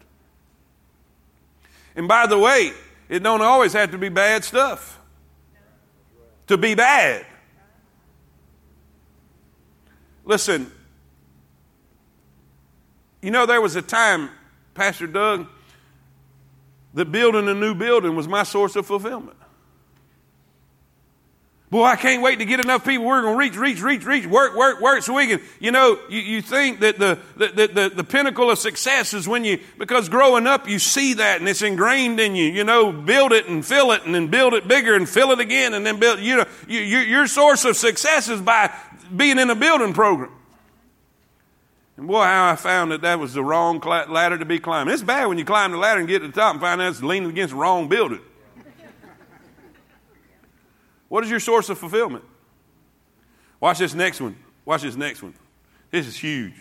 [1.95, 2.73] And by the way,
[3.07, 4.99] it don't always have to be bad stuff.
[6.47, 7.25] To be bad.
[10.25, 10.71] Listen,
[13.21, 14.29] you know, there was a time,
[14.73, 15.47] Pastor Doug,
[16.93, 19.38] that building a new building was my source of fulfillment.
[21.69, 23.05] Boy, I can't wait to get enough people.
[23.05, 25.99] We're going to reach, reach, reach, reach, work, work, work so we can, you know,
[26.09, 30.09] you, you think that the, the, the, the, pinnacle of success is when you, because
[30.09, 33.63] growing up you see that and it's ingrained in you, you know, build it and
[33.63, 36.37] fill it and then build it bigger and fill it again and then build, you
[36.37, 38.73] know, you, you, your source of success is by
[39.15, 40.31] being in a building program.
[41.97, 44.91] And boy, how I found that that was the wrong ladder to be climbing.
[44.91, 46.89] It's bad when you climb the ladder and get to the top and find out
[46.89, 48.21] it's leaning against the wrong building.
[51.09, 52.23] What is your source of fulfillment?
[53.59, 54.37] Watch this next one.
[54.63, 55.33] Watch this next one.
[55.91, 56.53] This is huge.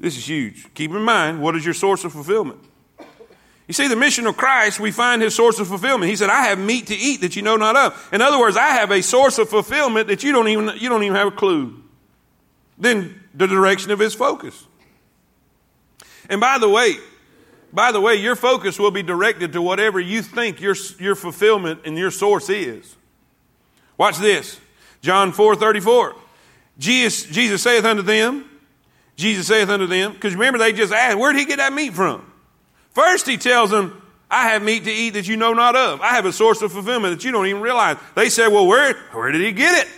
[0.00, 0.72] This is huge.
[0.74, 2.60] Keep in mind, what is your source of fulfillment?
[3.66, 6.10] You see, the mission of Christ, we find his source of fulfillment.
[6.10, 8.08] He said, I have meat to eat that you know not of.
[8.12, 11.02] In other words, I have a source of fulfillment that you don't even, you don't
[11.02, 11.82] even have a clue.
[12.76, 14.66] Then the direction of his focus.
[16.28, 16.96] And by the way,
[17.74, 21.80] by the way, your focus will be directed to whatever you think your, your fulfillment
[21.84, 22.96] and your source is.
[23.98, 24.60] Watch this.
[25.02, 26.14] John 4 34.
[26.78, 28.48] Jesus, Jesus saith unto them,
[29.16, 31.94] Jesus saith unto them, because remember they just asked, where did he get that meat
[31.94, 32.32] from?
[32.90, 34.00] First he tells them,
[34.30, 36.00] I have meat to eat that you know not of.
[36.00, 37.96] I have a source of fulfillment that you don't even realize.
[38.16, 39.92] They said, well, where, where did he get it?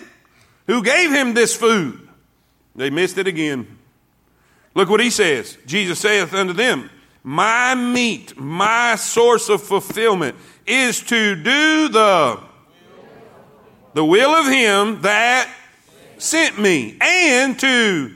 [0.66, 2.06] Who gave him this food?
[2.74, 3.78] They missed it again.
[4.74, 5.56] Look what he says.
[5.64, 6.90] Jesus saith unto them,
[7.26, 12.40] my meat, my source of fulfillment is to do the,
[13.94, 15.52] the will of Him that
[16.18, 18.14] sent me and to.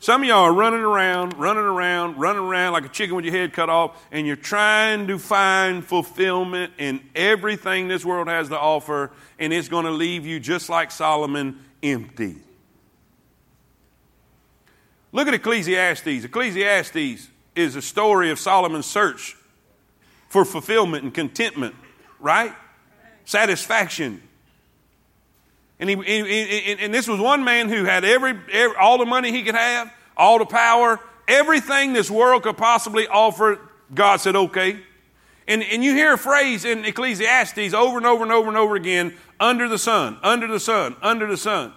[0.00, 3.34] Some of y'all are running around, running around, running around like a chicken with your
[3.34, 8.58] head cut off, and you're trying to find fulfillment in everything this world has to
[8.58, 12.38] offer, and it's going to leave you just like Solomon empty.
[15.12, 16.24] Look at Ecclesiastes.
[16.24, 19.36] Ecclesiastes is a story of Solomon's search
[20.28, 21.74] for fulfillment and contentment,
[22.20, 22.52] right?
[23.24, 24.22] Satisfaction.
[25.78, 29.30] And, he, and, and this was one man who had every, every, all the money
[29.30, 33.58] he could have, all the power, everything this world could possibly offer.
[33.94, 34.80] God said, okay.
[35.48, 38.74] And, and you hear a phrase in Ecclesiastes over and over and over and over
[38.74, 41.72] again under the sun, under the sun, under the sun.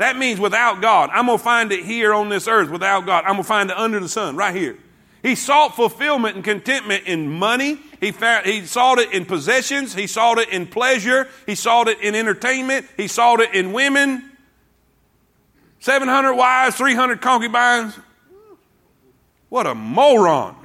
[0.00, 1.10] That means without God.
[1.12, 3.24] I'm going to find it here on this earth without God.
[3.24, 4.78] I'm going to find it under the sun, right here.
[5.22, 7.78] He sought fulfillment and contentment in money.
[8.00, 9.92] He, found, he sought it in possessions.
[9.94, 11.28] He sought it in pleasure.
[11.44, 12.86] He sought it in entertainment.
[12.96, 14.30] He sought it in women.
[15.80, 17.98] 700 wives, 300 concubines.
[19.50, 20.56] What a moron.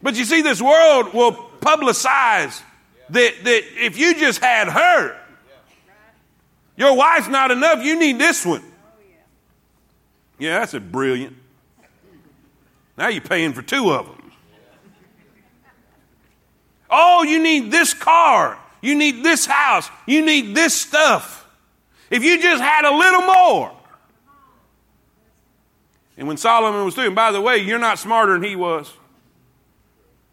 [0.00, 2.62] But you see, this world will publicize
[3.12, 5.18] that, that if you just had her,
[6.76, 8.62] your wife's not enough, you need this one.
[10.38, 11.36] Yeah, that's a brilliant.
[12.96, 14.32] Now you're paying for two of them.
[16.90, 18.58] Oh, you need this car.
[18.80, 19.88] You need this house.
[20.06, 21.48] You need this stuff.
[22.10, 23.72] If you just had a little more.
[26.16, 28.92] And when Solomon was and by the way, you're not smarter than he was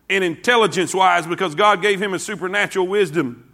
[0.10, 3.46] in intelligence wise because God gave him a supernatural wisdom.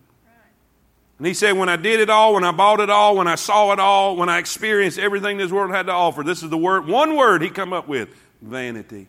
[1.17, 3.35] And he said, When I did it all, when I bought it all, when I
[3.35, 6.57] saw it all, when I experienced everything this world had to offer, this is the
[6.57, 8.09] word, one word he come up with
[8.41, 9.07] vanity.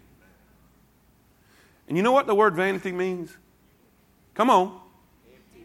[1.89, 3.35] And you know what the word vanity means?
[4.35, 4.81] Come on.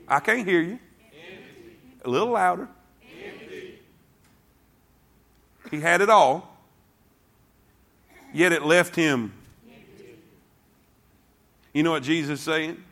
[0.07, 0.79] I can't hear you.
[2.03, 2.67] A little louder.
[5.69, 6.57] He had it all,
[8.33, 9.31] yet it left him.
[11.73, 12.83] You know what Jesus is saying?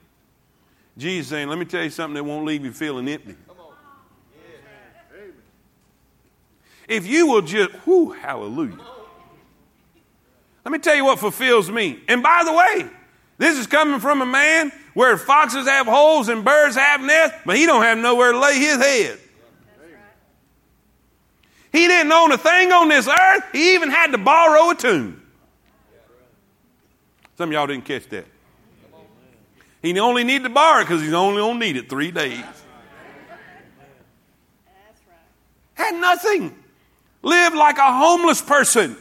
[0.97, 3.36] Jesus is saying, let me tell you something that won't leave you feeling empty.
[6.88, 8.77] If you will just, whoo, hallelujah.
[10.65, 11.99] Let me tell you what fulfills me.
[12.07, 12.89] And by the way,
[13.38, 17.55] this is coming from a man where foxes have holes and birds have nests, but
[17.55, 19.19] he don't have nowhere to lay his head.
[21.71, 23.43] He didn't own a thing on this earth.
[23.51, 25.21] He even had to borrow a tomb.
[27.38, 28.25] Some of y'all didn't catch that.
[29.82, 32.43] He only needed to borrow because he's only going to need it three days.
[35.73, 36.55] Had nothing.
[37.21, 38.97] Lived like a homeless person.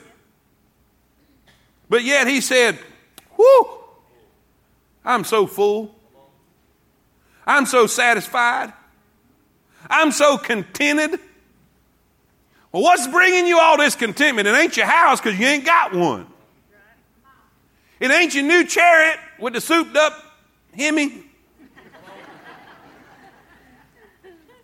[1.88, 2.78] But yet he said,
[3.36, 3.68] Whoo,
[5.04, 5.94] I'm so full.
[7.46, 8.72] I'm so satisfied.
[9.88, 11.18] I'm so contented.
[12.70, 14.46] Well, what's bringing you all this contentment?
[14.46, 16.26] It ain't your house because you ain't got one.
[17.98, 20.27] It ain't your new chariot with the souped up
[20.76, 21.24] Hemi.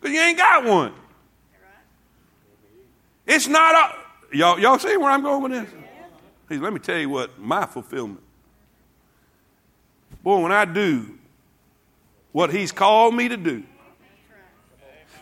[0.00, 0.92] Because you ain't got one.
[3.26, 5.74] It's not, a, y'all, y'all see where I'm going with this?
[6.48, 8.20] Hey, let me tell you what my fulfillment.
[10.22, 11.18] Boy, when I do
[12.32, 13.62] what He's called me to do,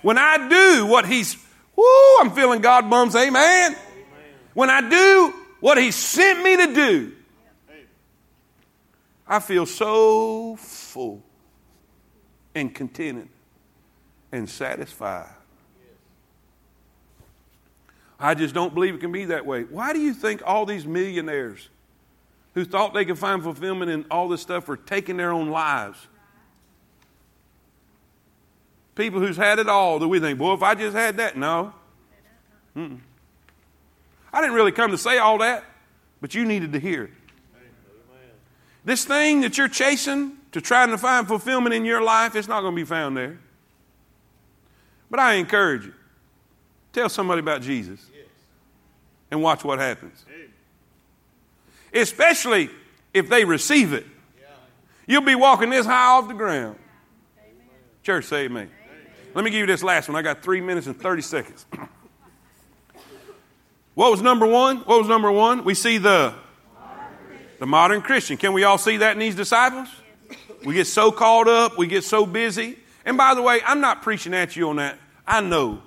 [0.02, 1.36] when I do what He's,
[1.76, 3.76] whoo, I'm feeling God bumps, amen.
[4.54, 7.12] When I do what He sent me to do,
[9.32, 11.22] I feel so full
[12.54, 13.30] and contented
[14.30, 15.32] and satisfied.
[18.20, 19.62] I just don't believe it can be that way.
[19.62, 21.70] Why do you think all these millionaires
[22.52, 26.06] who thought they could find fulfillment in all this stuff are taking their own lives?
[28.96, 31.38] People who's had it all that we think, boy, if I just had that.
[31.38, 31.72] No.
[32.76, 32.98] Mm-mm.
[34.30, 35.64] I didn't really come to say all that,
[36.20, 37.10] but you needed to hear it.
[38.84, 42.62] This thing that you're chasing to trying to find fulfillment in your life, it's not
[42.62, 43.38] going to be found there.
[45.10, 45.94] But I encourage you
[46.92, 48.04] tell somebody about Jesus
[49.30, 50.24] and watch what happens.
[51.92, 52.70] Especially
[53.14, 54.06] if they receive it.
[55.06, 56.76] You'll be walking this high off the ground.
[58.02, 58.70] Church, say amen.
[59.34, 60.16] Let me give you this last one.
[60.16, 61.66] I got three minutes and 30 seconds.
[63.94, 64.78] what was number one?
[64.78, 65.64] What was number one?
[65.64, 66.34] We see the
[67.62, 68.36] the modern Christian.
[68.36, 69.88] Can we all see that in these disciples?
[70.64, 72.76] We get so caught up, we get so busy.
[73.04, 74.98] And by the way, I'm not preaching at you on that.
[75.24, 75.80] I know.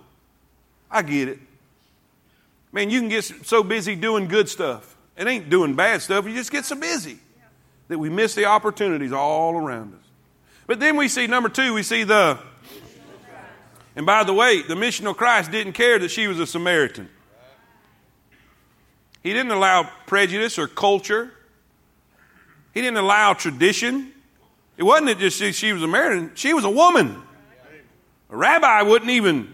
[0.90, 1.38] I get it.
[2.72, 4.96] Man, you can get so busy doing good stuff.
[5.18, 6.26] It ain't doing bad stuff.
[6.26, 7.20] You just get so busy
[7.90, 10.08] that we miss the opportunities all around us.
[10.68, 12.40] But then we see, number two, we see the.
[13.98, 17.10] And by the way, the mission of Christ didn't care that she was a Samaritan.
[19.22, 21.34] He didn't allow prejudice or culture
[22.76, 24.12] he didn't allow tradition.
[24.78, 27.22] It wasn't that just she, she was a Samaritan, she was a woman.
[28.30, 29.54] A rabbi wouldn't even.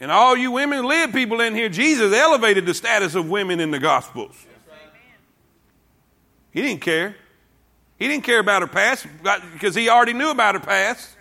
[0.00, 3.70] And all you women live people in here, Jesus elevated the status of women in
[3.70, 4.34] the Gospels.
[6.52, 7.14] He didn't care.
[7.96, 9.06] He didn't care about her past
[9.52, 11.16] because he already knew about her past.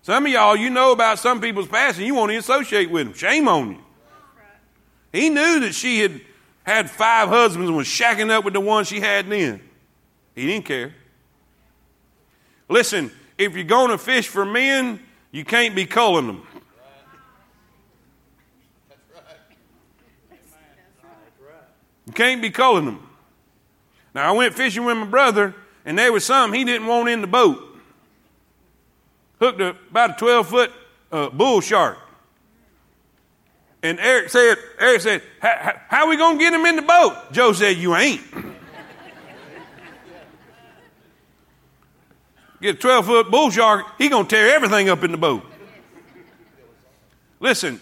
[0.00, 3.08] Some of y'all, you know about some people's past and you won't even associate with
[3.08, 3.14] them.
[3.14, 3.78] Shame on you.
[5.12, 6.20] He knew that she had
[6.62, 9.67] had five husbands and was shacking up with the one she had then.
[10.38, 10.94] He didn't care.
[12.68, 15.00] Listen, if you're going to fish for men,
[15.32, 16.46] you can't be culling them.
[22.06, 23.08] You can't be culling them.
[24.14, 27.20] Now, I went fishing with my brother, and there was some he didn't want in
[27.20, 27.58] the boat.
[29.40, 30.72] Hooked a, about a 12 foot
[31.10, 31.98] uh, bull shark.
[33.82, 37.32] And Eric said, Eric said, how are we going to get him in the boat?
[37.32, 38.22] Joe said, you ain't.
[42.60, 45.44] Get a 12 foot bull shark, he going to tear everything up in the boat.
[47.40, 47.80] Listen,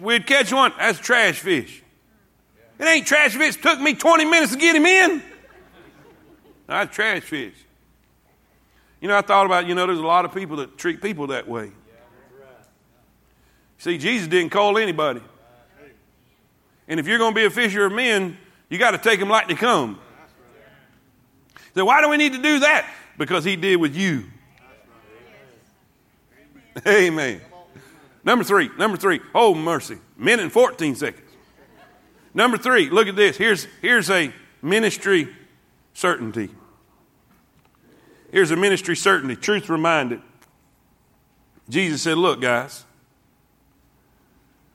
[0.00, 1.82] we'd catch one, that's trash fish.
[2.78, 3.56] It ain't trash fish.
[3.56, 5.22] It took me 20 minutes to get him in.
[6.66, 7.54] That's trash fish.
[9.00, 11.28] You know, I thought about, you know, there's a lot of people that treat people
[11.28, 11.70] that way.
[13.78, 15.20] See, Jesus didn't call anybody.
[16.88, 18.36] And if you're going to be a fisher of men,
[18.68, 19.98] you got to take them like they come.
[21.74, 22.90] So why do we need to do that?
[23.18, 24.24] Because he did with you.
[26.86, 27.40] Amen.
[28.24, 29.98] Number three, number three, oh mercy.
[30.16, 31.22] Men in 14 seconds.
[32.34, 33.36] Number three, look at this.
[33.36, 35.28] Here's, here's a ministry
[35.94, 36.50] certainty.
[38.30, 40.20] Here's a ministry certainty, truth reminded.
[41.68, 42.84] Jesus said, Look, guys,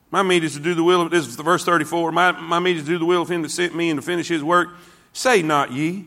[0.10, 2.78] my meat is to do the will of, this is verse 34, my, my meat
[2.78, 4.70] is to do the will of him that sent me and to finish his work.
[5.14, 6.06] Say not ye.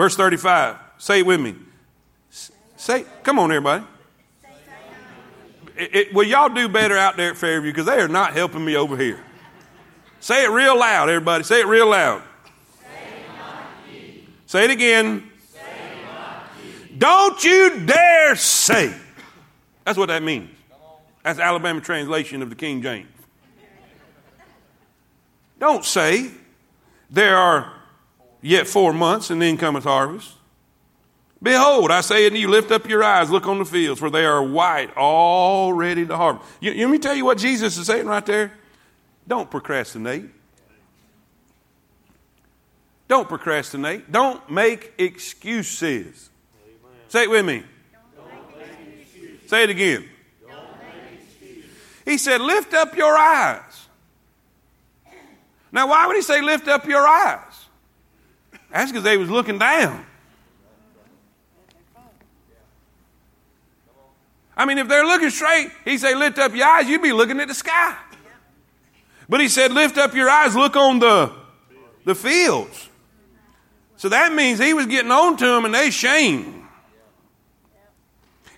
[0.00, 1.54] Verse 35, say it with me.
[2.78, 3.84] Say, come on, everybody.
[5.76, 8.64] It, it, will y'all do better out there at Fairview because they are not helping
[8.64, 9.22] me over here.
[10.20, 11.44] Say it real loud, everybody.
[11.44, 12.22] Say it real loud.
[12.80, 15.30] Say, say it again.
[16.96, 18.94] Don't you dare say.
[19.84, 20.48] That's what that means.
[21.22, 23.06] That's Alabama translation of the King James.
[25.58, 26.30] Don't say,
[27.10, 27.79] there are
[28.42, 30.34] yet four months and then cometh harvest.
[31.42, 34.26] Behold, I say unto you, lift up your eyes, look on the fields, for they
[34.26, 36.46] are white, all ready to harvest.
[36.60, 38.52] You, let me tell you what Jesus is saying right there.
[39.26, 40.26] Don't procrastinate.
[43.08, 44.12] Don't procrastinate.
[44.12, 46.30] Don't make excuses.
[47.08, 47.64] Say it with me.
[49.46, 50.08] Say it again.
[52.04, 53.86] He said, Lift up your eyes.
[55.72, 57.49] Now, why would he say, Lift up your eyes?
[58.72, 60.06] That's because they was looking down.
[64.56, 67.40] I mean, if they're looking straight, he say, Lift up your eyes, you'd be looking
[67.40, 67.96] at the sky.
[69.28, 71.32] But he said, Lift up your eyes, look on the,
[72.04, 72.88] the fields.
[73.96, 76.62] So that means he was getting on to them and they shamed.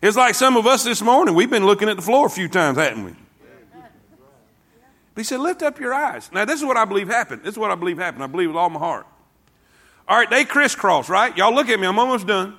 [0.02, 1.34] It's like some of us this morning.
[1.34, 3.12] We've been looking at the floor a few times, haven't we?
[5.14, 6.30] But he said, Lift up your eyes.
[6.32, 7.42] Now, this is what I believe happened.
[7.42, 8.24] This is what I believe happened.
[8.24, 9.06] I believe with all my heart.
[10.08, 11.36] All right, they crisscross, right?
[11.36, 11.86] Y'all look at me.
[11.86, 12.56] I'm almost done.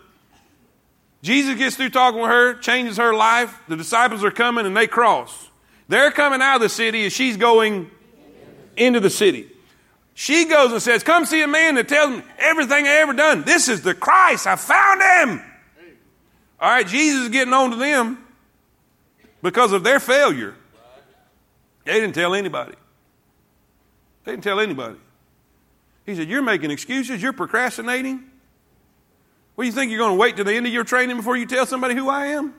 [1.21, 3.57] Jesus gets through talking with her, changes her life.
[3.67, 5.49] The disciples are coming and they cross.
[5.87, 7.89] They're coming out of the city and she's going
[8.75, 9.49] into the city.
[10.15, 13.43] She goes and says, Come see a man that tells me everything I ever done.
[13.43, 14.45] This is the Christ.
[14.45, 15.41] I found him.
[16.59, 18.23] All right, Jesus is getting on to them
[19.41, 20.55] because of their failure.
[21.85, 22.75] They didn't tell anybody.
[24.23, 24.97] They didn't tell anybody.
[26.05, 27.21] He said, You're making excuses.
[27.21, 28.23] You're procrastinating.
[29.55, 31.37] What do you think you're going to wait to the end of your training before
[31.37, 32.53] you tell somebody who I am?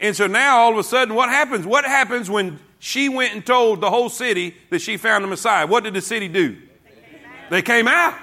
[0.00, 1.64] And so now all of a sudden, what happens?
[1.64, 5.66] What happens when she went and told the whole city that she found the Messiah?
[5.66, 6.56] What did the city do?
[7.50, 8.18] They came out.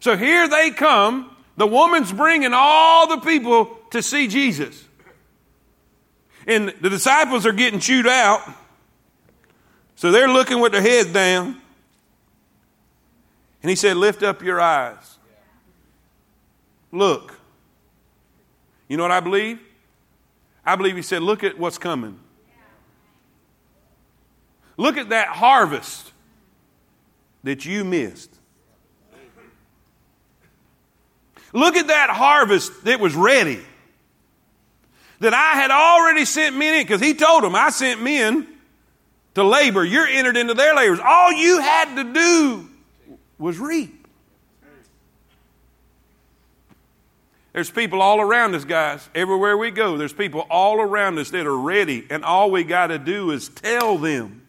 [0.00, 4.82] So here they come the woman's bringing all the people to see Jesus.
[6.46, 8.40] And the disciples are getting chewed out.
[9.96, 11.59] So they're looking with their heads down.
[13.62, 15.18] And he said, Lift up your eyes.
[16.92, 17.38] Look.
[18.88, 19.60] You know what I believe?
[20.64, 22.18] I believe he said, Look at what's coming.
[24.76, 26.12] Look at that harvest
[27.44, 28.34] that you missed.
[31.52, 33.60] Look at that harvest that was ready.
[35.18, 38.46] That I had already sent men in, because he told them, I sent men
[39.34, 39.84] to labor.
[39.84, 40.98] You're entered into their labors.
[41.04, 42.69] All you had to do
[43.40, 44.06] was reap.
[47.52, 49.08] There's people all around us, guys.
[49.14, 52.88] Everywhere we go, there's people all around us that are ready, and all we got
[52.88, 54.42] to do is tell them.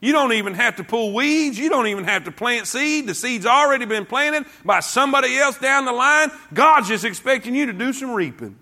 [0.00, 1.58] You don't even have to pull weeds.
[1.58, 3.06] You don't even have to plant seed.
[3.06, 6.30] The seed's already been planted by somebody else down the line.
[6.52, 8.58] God's just expecting you to do some reaping.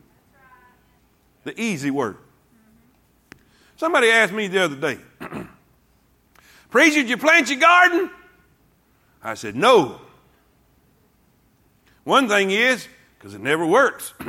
[1.42, 2.22] The easy work.
[3.76, 4.98] Somebody asked me the other day,
[6.72, 8.10] Preacher, did you plant your garden?
[9.22, 10.00] I said, No.
[12.04, 14.12] One thing is, because it never works.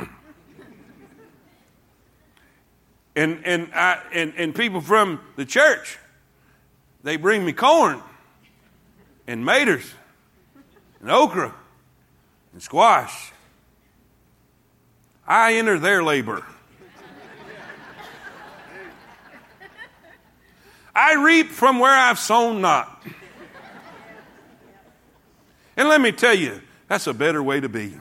[3.16, 5.98] and, and, I, and, and people from the church,
[7.02, 8.00] they bring me corn
[9.26, 9.90] and maters
[11.00, 11.52] and okra
[12.52, 13.32] and squash.
[15.26, 16.44] I enter their labor.
[20.94, 23.02] I reap from where I've sown not.
[25.76, 27.94] And let me tell you, that's a better way to be.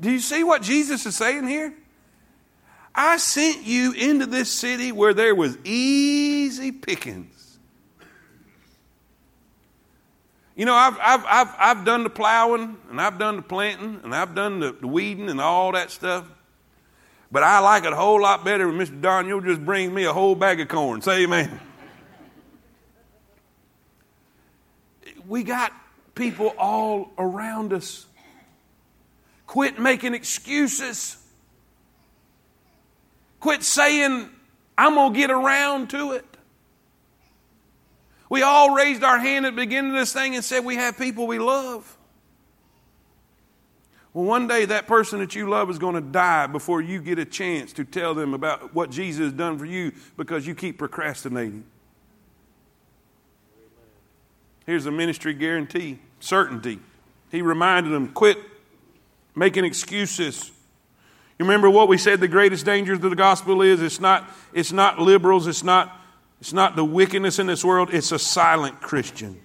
[0.00, 1.74] Do you see what Jesus is saying here?
[2.94, 7.58] I sent you into this city where there was easy pickings.
[10.54, 14.14] You know, I've, I've, I've, I've done the plowing and I've done the planting and
[14.14, 16.24] I've done the, the weeding and all that stuff.
[17.30, 19.00] But I like it a whole lot better when Mr.
[19.00, 21.02] Don, you'll just bring me a whole bag of corn.
[21.02, 21.60] Say amen.
[25.28, 25.72] we got
[26.14, 28.06] people all around us.
[29.46, 31.16] Quit making excuses.
[33.40, 34.28] Quit saying,
[34.76, 36.24] I'm going to get around to it.
[38.30, 40.98] We all raised our hand at the beginning of this thing and said we have
[40.98, 41.96] people we love.
[44.18, 47.20] Well, one day that person that you love is going to die before you get
[47.20, 50.76] a chance to tell them about what Jesus has done for you because you keep
[50.76, 51.62] procrastinating.
[54.66, 56.80] Here's a ministry guarantee certainty.
[57.30, 58.38] He reminded them quit
[59.36, 60.50] making excuses.
[61.38, 63.80] You remember what we said the greatest danger to the gospel is?
[63.80, 65.96] It's not, it's not liberals, it's not,
[66.40, 69.40] it's not the wickedness in this world, it's a silent Christian.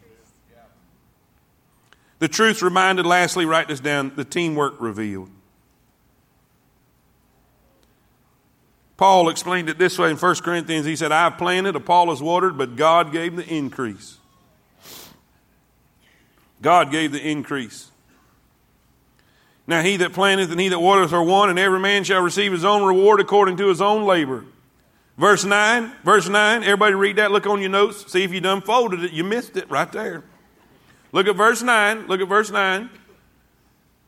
[2.23, 5.29] The truth reminded, lastly, write this down the teamwork revealed.
[8.95, 10.85] Paul explained it this way in 1 Corinthians.
[10.85, 14.19] He said, I've planted, Apollos watered, but God gave the increase.
[16.61, 17.91] God gave the increase.
[19.67, 22.53] Now he that planteth and he that watereth are one, and every man shall receive
[22.53, 24.45] his own reward according to his own labor.
[25.17, 28.61] Verse 9, verse 9, everybody read that, look on your notes, see if you done
[28.61, 29.11] folded it.
[29.11, 30.23] You missed it right there.
[31.13, 32.89] Look at verse 9, look at verse 9.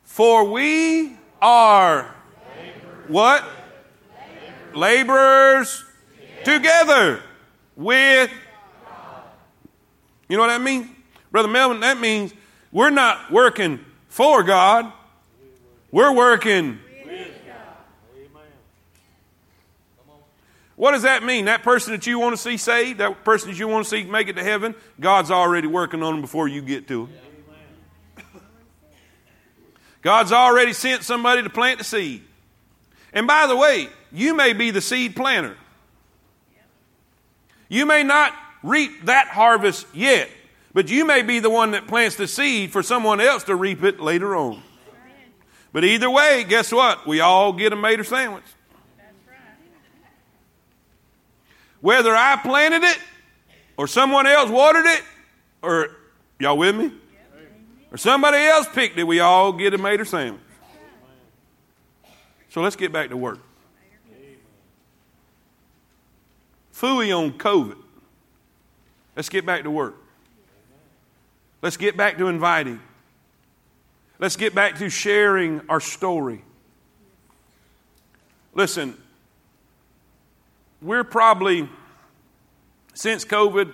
[0.02, 2.12] For we are
[2.56, 3.08] laborers.
[3.08, 3.44] what?
[4.74, 5.84] Laborers, laborers
[6.44, 7.22] together
[7.76, 8.30] with.
[10.28, 10.88] You know what that means?
[11.30, 12.34] Brother Melvin, that means
[12.72, 14.92] we're not working for God,
[15.92, 16.80] we're working
[20.76, 21.46] What does that mean?
[21.46, 24.04] That person that you want to see saved, that person that you want to see
[24.04, 28.24] make it to heaven, God's already working on them before you get to them.
[30.02, 32.22] God's already sent somebody to plant the seed.
[33.12, 35.56] And by the way, you may be the seed planter.
[37.68, 40.28] You may not reap that harvest yet,
[40.72, 43.82] but you may be the one that plants the seed for someone else to reap
[43.82, 44.62] it later on.
[45.72, 47.06] But either way, guess what?
[47.06, 48.44] We all get a Mater sandwich.
[51.86, 52.98] Whether I planted it
[53.76, 55.04] or someone else watered it,
[55.62, 55.90] or
[56.40, 56.90] y'all with me?
[57.92, 60.42] Or somebody else picked it, we all get a Mater sandwich.
[62.48, 63.38] So let's get back to work.
[66.74, 67.76] Fooey on COVID.
[69.14, 69.94] Let's get back to work.
[71.62, 72.80] Let's get back to inviting.
[74.18, 76.42] Let's get back to sharing our story.
[78.54, 79.00] Listen,
[80.80, 81.68] we're probably,
[82.94, 83.72] since COVID,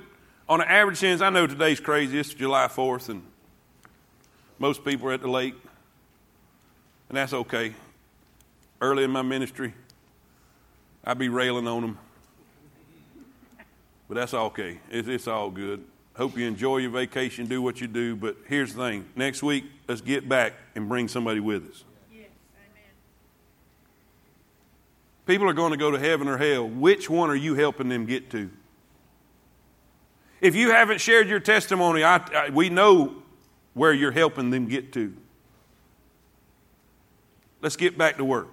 [0.49, 2.19] on an average sense, I know today's crazy.
[2.19, 3.23] It's July 4th, and
[4.59, 5.55] most people are at the lake,
[7.09, 7.75] and that's okay.
[8.81, 9.75] Early in my ministry,
[11.05, 11.99] I'd be railing on them,
[14.09, 14.79] but that's okay.
[14.91, 15.85] It's, it's all good.
[16.15, 18.15] Hope you enjoy your vacation, do what you do.
[18.15, 21.85] But here's the thing next week, let's get back and bring somebody with us.
[25.27, 26.69] People are going to go to heaven or hell.
[26.69, 28.51] Which one are you helping them get to?
[30.41, 33.23] If you haven't shared your testimony, I, I, we know
[33.75, 35.15] where you're helping them get to.
[37.61, 38.49] Let's get back to work.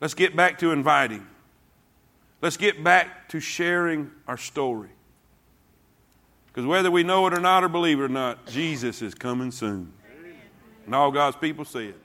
[0.00, 1.26] Let's get back to inviting.
[2.40, 4.90] Let's get back to sharing our story.
[6.46, 9.50] Because whether we know it or not or believe it or not, Jesus is coming
[9.50, 9.92] soon.
[10.86, 12.01] And all God's people say it.